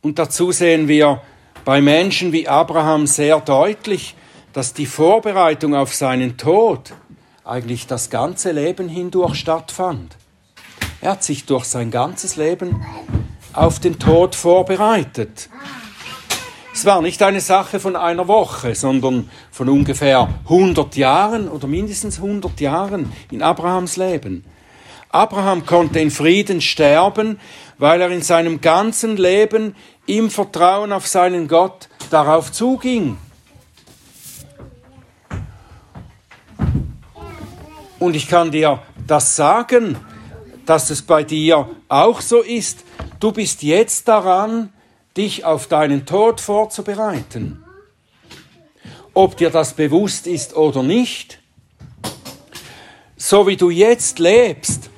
Und 0.00 0.18
dazu 0.18 0.52
sehen 0.52 0.88
wir 0.88 1.22
bei 1.64 1.80
Menschen 1.80 2.32
wie 2.32 2.48
Abraham 2.48 3.06
sehr 3.06 3.40
deutlich, 3.40 4.14
dass 4.52 4.72
die 4.72 4.86
Vorbereitung 4.86 5.74
auf 5.74 5.94
seinen 5.94 6.36
Tod 6.36 6.92
eigentlich 7.44 7.86
das 7.86 8.10
ganze 8.10 8.52
Leben 8.52 8.88
hindurch 8.88 9.34
stattfand. 9.34 10.16
Er 11.00 11.12
hat 11.12 11.24
sich 11.24 11.44
durch 11.44 11.64
sein 11.64 11.90
ganzes 11.90 12.36
Leben 12.36 12.84
auf 13.52 13.78
den 13.78 13.98
Tod 13.98 14.34
vorbereitet. 14.34 15.50
Es 16.74 16.84
war 16.84 17.00
nicht 17.02 17.22
eine 17.22 17.40
Sache 17.40 17.78
von 17.78 17.94
einer 17.94 18.26
Woche, 18.26 18.74
sondern 18.74 19.30
von 19.52 19.68
ungefähr 19.68 20.28
100 20.42 20.96
Jahren 20.96 21.48
oder 21.48 21.68
mindestens 21.68 22.16
100 22.16 22.60
Jahren 22.60 23.12
in 23.30 23.42
Abrahams 23.42 23.96
Leben. 23.96 24.44
Abraham 25.08 25.64
konnte 25.64 26.00
in 26.00 26.10
Frieden 26.10 26.60
sterben, 26.60 27.38
weil 27.78 28.00
er 28.00 28.10
in 28.10 28.22
seinem 28.22 28.60
ganzen 28.60 29.16
Leben 29.16 29.76
im 30.06 30.30
Vertrauen 30.30 30.92
auf 30.92 31.06
seinen 31.06 31.46
Gott 31.46 31.88
darauf 32.10 32.50
zuging. 32.50 33.18
Und 38.00 38.16
ich 38.16 38.26
kann 38.26 38.50
dir 38.50 38.82
das 39.06 39.36
sagen, 39.36 39.96
dass 40.66 40.90
es 40.90 41.02
bei 41.02 41.22
dir 41.22 41.68
auch 41.88 42.20
so 42.20 42.40
ist. 42.40 42.84
Du 43.20 43.30
bist 43.30 43.62
jetzt 43.62 44.08
daran, 44.08 44.73
dich 45.16 45.44
auf 45.44 45.66
deinen 45.68 46.06
Tod 46.06 46.40
vorzubereiten. 46.40 47.64
Ob 49.12 49.36
dir 49.36 49.50
das 49.50 49.74
bewusst 49.74 50.26
ist 50.26 50.56
oder 50.56 50.82
nicht, 50.82 51.40
so 53.16 53.46
wie 53.46 53.56
du 53.56 53.70
jetzt 53.70 54.18
lebst, 54.18 54.90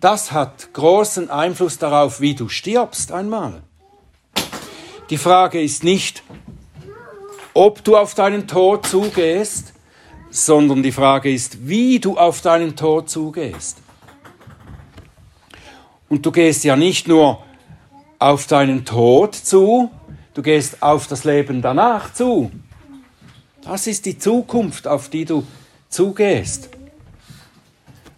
das 0.00 0.30
hat 0.30 0.72
großen 0.72 1.30
Einfluss 1.30 1.78
darauf, 1.78 2.20
wie 2.20 2.34
du 2.34 2.48
stirbst 2.48 3.10
einmal. 3.10 3.62
Die 5.10 5.18
Frage 5.18 5.60
ist 5.60 5.84
nicht, 5.84 6.22
ob 7.54 7.82
du 7.82 7.96
auf 7.96 8.14
deinen 8.14 8.46
Tod 8.46 8.86
zugehst, 8.86 9.72
sondern 10.30 10.82
die 10.82 10.92
Frage 10.92 11.32
ist, 11.32 11.66
wie 11.68 11.98
du 11.98 12.18
auf 12.18 12.40
deinen 12.40 12.76
Tod 12.76 13.08
zugehst. 13.08 13.78
Und 16.08 16.24
du 16.24 16.30
gehst 16.30 16.64
ja 16.64 16.76
nicht 16.76 17.08
nur 17.08 17.42
auf 18.18 18.46
deinen 18.46 18.84
Tod 18.84 19.34
zu, 19.34 19.90
du 20.34 20.42
gehst 20.42 20.82
auf 20.82 21.06
das 21.06 21.24
Leben 21.24 21.62
danach 21.62 22.12
zu. 22.12 22.50
Das 23.62 23.86
ist 23.86 24.06
die 24.06 24.18
Zukunft, 24.18 24.86
auf 24.86 25.08
die 25.08 25.24
du 25.24 25.44
zugehst. 25.88 26.70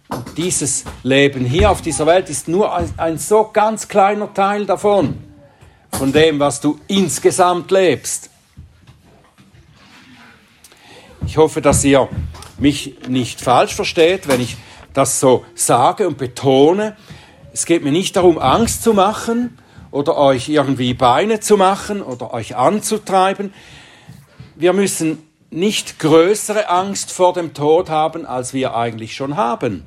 Und 0.09 0.37
dieses 0.37 0.85
Leben 1.03 1.45
hier 1.45 1.69
auf 1.69 1.81
dieser 1.81 2.05
Welt 2.05 2.29
ist 2.29 2.47
nur 2.47 2.75
ein, 2.75 2.91
ein 2.97 3.17
so 3.17 3.49
ganz 3.51 3.87
kleiner 3.87 4.33
Teil 4.33 4.65
davon, 4.65 5.17
von 5.91 6.11
dem, 6.11 6.39
was 6.39 6.61
du 6.61 6.79
insgesamt 6.87 7.69
lebst. 7.71 8.29
Ich 11.25 11.37
hoffe, 11.37 11.61
dass 11.61 11.83
ihr 11.83 12.09
mich 12.57 12.95
nicht 13.07 13.39
falsch 13.39 13.75
versteht, 13.75 14.27
wenn 14.27 14.41
ich 14.41 14.57
das 14.93 15.19
so 15.19 15.45
sage 15.53 16.07
und 16.07 16.17
betone. 16.17 16.97
Es 17.53 17.67
geht 17.67 17.83
mir 17.83 17.91
nicht 17.91 18.15
darum, 18.15 18.39
Angst 18.39 18.81
zu 18.81 18.93
machen, 18.93 19.58
oder 19.91 20.17
euch 20.17 20.49
irgendwie 20.49 20.93
Beine 20.93 21.39
zu 21.39 21.57
machen 21.57 22.01
oder 22.01 22.33
euch 22.33 22.55
anzutreiben. 22.55 23.53
Wir 24.55 24.73
müssen 24.73 25.25
nicht 25.49 25.99
größere 25.99 26.69
Angst 26.69 27.11
vor 27.11 27.33
dem 27.33 27.53
Tod 27.53 27.89
haben, 27.89 28.25
als 28.25 28.53
wir 28.53 28.75
eigentlich 28.75 29.15
schon 29.15 29.35
haben. 29.35 29.85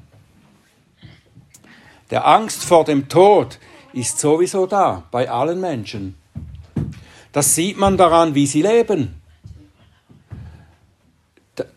Der 2.10 2.26
Angst 2.26 2.64
vor 2.64 2.84
dem 2.84 3.08
Tod 3.08 3.58
ist 3.92 4.18
sowieso 4.18 4.66
da 4.66 5.04
bei 5.10 5.30
allen 5.30 5.60
Menschen. 5.60 6.16
Das 7.30 7.54
sieht 7.54 7.78
man 7.78 7.96
daran, 7.96 8.34
wie 8.34 8.46
sie 8.46 8.62
leben. 8.62 9.20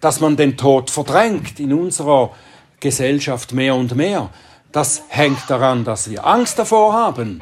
Dass 0.01 0.19
man 0.19 0.35
den 0.35 0.57
Tod 0.57 0.89
verdrängt 0.89 1.59
in 1.59 1.73
unserer 1.73 2.31
Gesellschaft 2.79 3.53
mehr 3.53 3.75
und 3.75 3.95
mehr, 3.95 4.29
das 4.71 5.03
hängt 5.09 5.49
daran, 5.49 5.85
dass 5.85 6.09
wir 6.09 6.25
Angst 6.25 6.59
davor 6.59 6.93
haben 6.93 7.41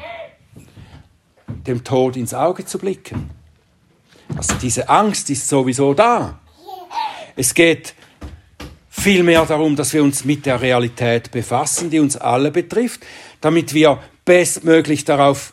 dem 1.66 1.84
Tod 1.84 2.16
ins 2.16 2.34
Auge 2.34 2.64
zu 2.64 2.78
blicken. 2.78 3.30
Also 4.36 4.54
diese 4.54 4.88
Angst 4.88 5.30
ist 5.30 5.48
sowieso 5.48 5.94
da. 5.94 6.38
Es 7.36 7.54
geht 7.54 7.94
vielmehr 8.88 9.44
darum, 9.44 9.76
dass 9.76 9.92
wir 9.92 10.02
uns 10.02 10.24
mit 10.24 10.46
der 10.46 10.60
Realität 10.60 11.30
befassen, 11.30 11.90
die 11.90 12.00
uns 12.00 12.16
alle 12.16 12.50
betrifft, 12.50 13.00
damit 13.40 13.74
wir 13.74 13.98
bestmöglich 14.24 15.04
darauf 15.04 15.52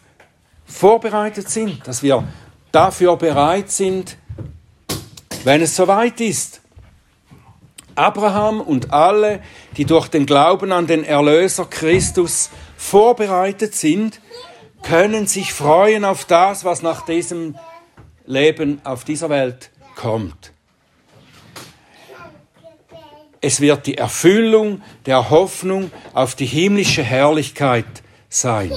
vorbereitet 0.65 1.49
sind, 1.49 1.85
dass 1.85 2.03
wir 2.03 2.23
dafür 2.71 3.17
bereit 3.17 3.69
sind, 3.71 4.17
wenn 5.43 5.61
es 5.61 5.75
soweit 5.75 6.21
ist. 6.21 6.61
Abraham 7.95 8.61
und 8.61 8.93
alle, 8.93 9.41
die 9.75 9.85
durch 9.85 10.07
den 10.07 10.25
Glauben 10.25 10.71
an 10.71 10.87
den 10.87 11.03
Erlöser 11.03 11.65
Christus 11.65 12.49
vorbereitet 12.77 13.75
sind, 13.75 14.20
können 14.83 15.27
sich 15.27 15.53
freuen 15.53 16.05
auf 16.05 16.25
das, 16.25 16.65
was 16.65 16.81
nach 16.81 17.05
diesem 17.05 17.57
Leben 18.25 18.81
auf 18.83 19.03
dieser 19.03 19.29
Welt 19.29 19.71
kommt. 19.95 20.51
Es 23.41 23.59
wird 23.59 23.87
die 23.87 23.97
Erfüllung 23.97 24.83
der 25.05 25.31
Hoffnung 25.31 25.91
auf 26.13 26.35
die 26.35 26.45
himmlische 26.45 27.03
Herrlichkeit 27.03 27.85
sein. 28.29 28.71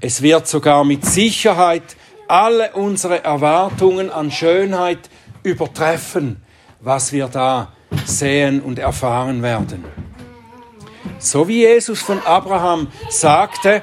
Es 0.00 0.22
wird 0.22 0.48
sogar 0.48 0.84
mit 0.84 1.04
Sicherheit 1.04 1.96
alle 2.26 2.72
unsere 2.72 3.22
Erwartungen 3.22 4.10
an 4.10 4.30
Schönheit 4.30 5.10
übertreffen, 5.42 6.42
was 6.80 7.12
wir 7.12 7.28
da 7.28 7.72
sehen 8.04 8.60
und 8.60 8.78
erfahren 8.78 9.42
werden. 9.42 9.84
So 11.18 11.48
wie 11.48 11.60
Jesus 11.60 12.00
von 12.00 12.20
Abraham 12.24 12.88
sagte, 13.08 13.82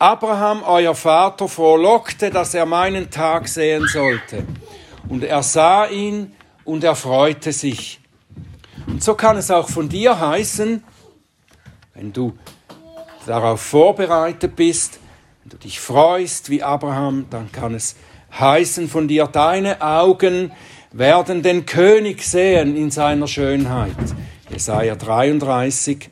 Abraham, 0.00 0.62
euer 0.62 0.94
Vater, 0.94 1.46
frohlockte, 1.46 2.30
dass 2.30 2.54
er 2.54 2.64
meinen 2.64 3.10
Tag 3.10 3.46
sehen 3.48 3.86
sollte. 3.86 4.46
Und 5.10 5.22
er 5.22 5.42
sah 5.42 5.84
ihn 5.88 6.32
und 6.64 6.82
er 6.84 6.94
freute 6.94 7.52
sich. 7.52 8.00
Und 8.86 9.04
so 9.04 9.14
kann 9.14 9.36
es 9.36 9.50
auch 9.50 9.68
von 9.68 9.90
dir 9.90 10.18
heißen, 10.18 10.82
wenn 11.92 12.12
du 12.14 12.32
darauf 13.26 13.60
vorbereitet 13.60 14.56
bist, 14.56 15.00
wenn 15.42 15.50
du 15.50 15.58
dich 15.58 15.80
freust 15.80 16.48
wie 16.48 16.62
Abraham, 16.62 17.26
dann 17.28 17.52
kann 17.52 17.74
es 17.74 17.94
heißen 18.32 18.88
von 18.88 19.06
dir, 19.06 19.26
deine 19.26 19.82
Augen 19.82 20.50
werden 20.92 21.42
den 21.42 21.66
König 21.66 22.22
sehen 22.22 22.74
in 22.74 22.90
seiner 22.90 23.26
Schönheit. 23.26 23.96
Jesaja 24.48 24.96
33. 24.96 26.08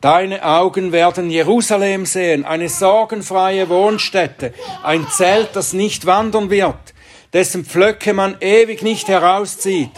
Deine 0.00 0.42
Augen 0.42 0.92
werden 0.92 1.30
Jerusalem 1.30 2.06
sehen, 2.06 2.46
eine 2.46 2.70
sorgenfreie 2.70 3.68
Wohnstätte, 3.68 4.54
ein 4.82 5.06
Zelt, 5.08 5.50
das 5.52 5.74
nicht 5.74 6.06
wandern 6.06 6.48
wird, 6.48 6.94
dessen 7.34 7.66
Pflöcke 7.66 8.14
man 8.14 8.36
ewig 8.40 8.82
nicht 8.82 9.08
herauszieht 9.08 9.90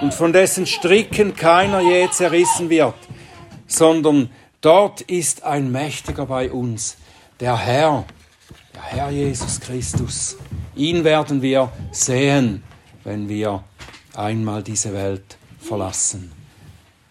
und 0.00 0.14
von 0.14 0.32
dessen 0.32 0.66
Stricken 0.66 1.36
keiner 1.36 1.80
je 1.80 2.08
zerrissen 2.10 2.70
wird, 2.70 2.94
sondern 3.66 4.30
dort 4.62 5.02
ist 5.02 5.42
ein 5.44 5.70
Mächtiger 5.70 6.24
bei 6.24 6.50
uns, 6.50 6.96
der 7.38 7.58
Herr, 7.58 8.06
der 8.74 8.82
Herr 8.84 9.10
Jesus 9.10 9.60
Christus. 9.60 10.38
Ihn 10.74 11.04
werden 11.04 11.42
wir 11.42 11.70
sehen, 11.90 12.62
wenn 13.04 13.28
wir 13.28 13.62
einmal 14.14 14.62
diese 14.62 14.94
Welt 14.94 15.36
verlassen. 15.60 16.32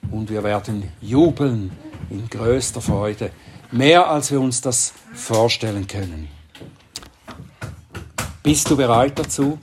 Und 0.09 0.31
wir 0.31 0.43
werden 0.43 0.91
jubeln 1.01 1.71
in 2.11 2.29
größter 2.29 2.81
Freude, 2.81 3.31
mehr 3.71 4.09
als 4.09 4.31
wir 4.31 4.41
uns 4.41 4.61
das 4.61 4.93
vorstellen 5.13 5.87
können. 5.87 6.27
Bist 8.43 8.69
du 8.69 8.75
bereit 8.75 9.17
dazu? 9.17 9.57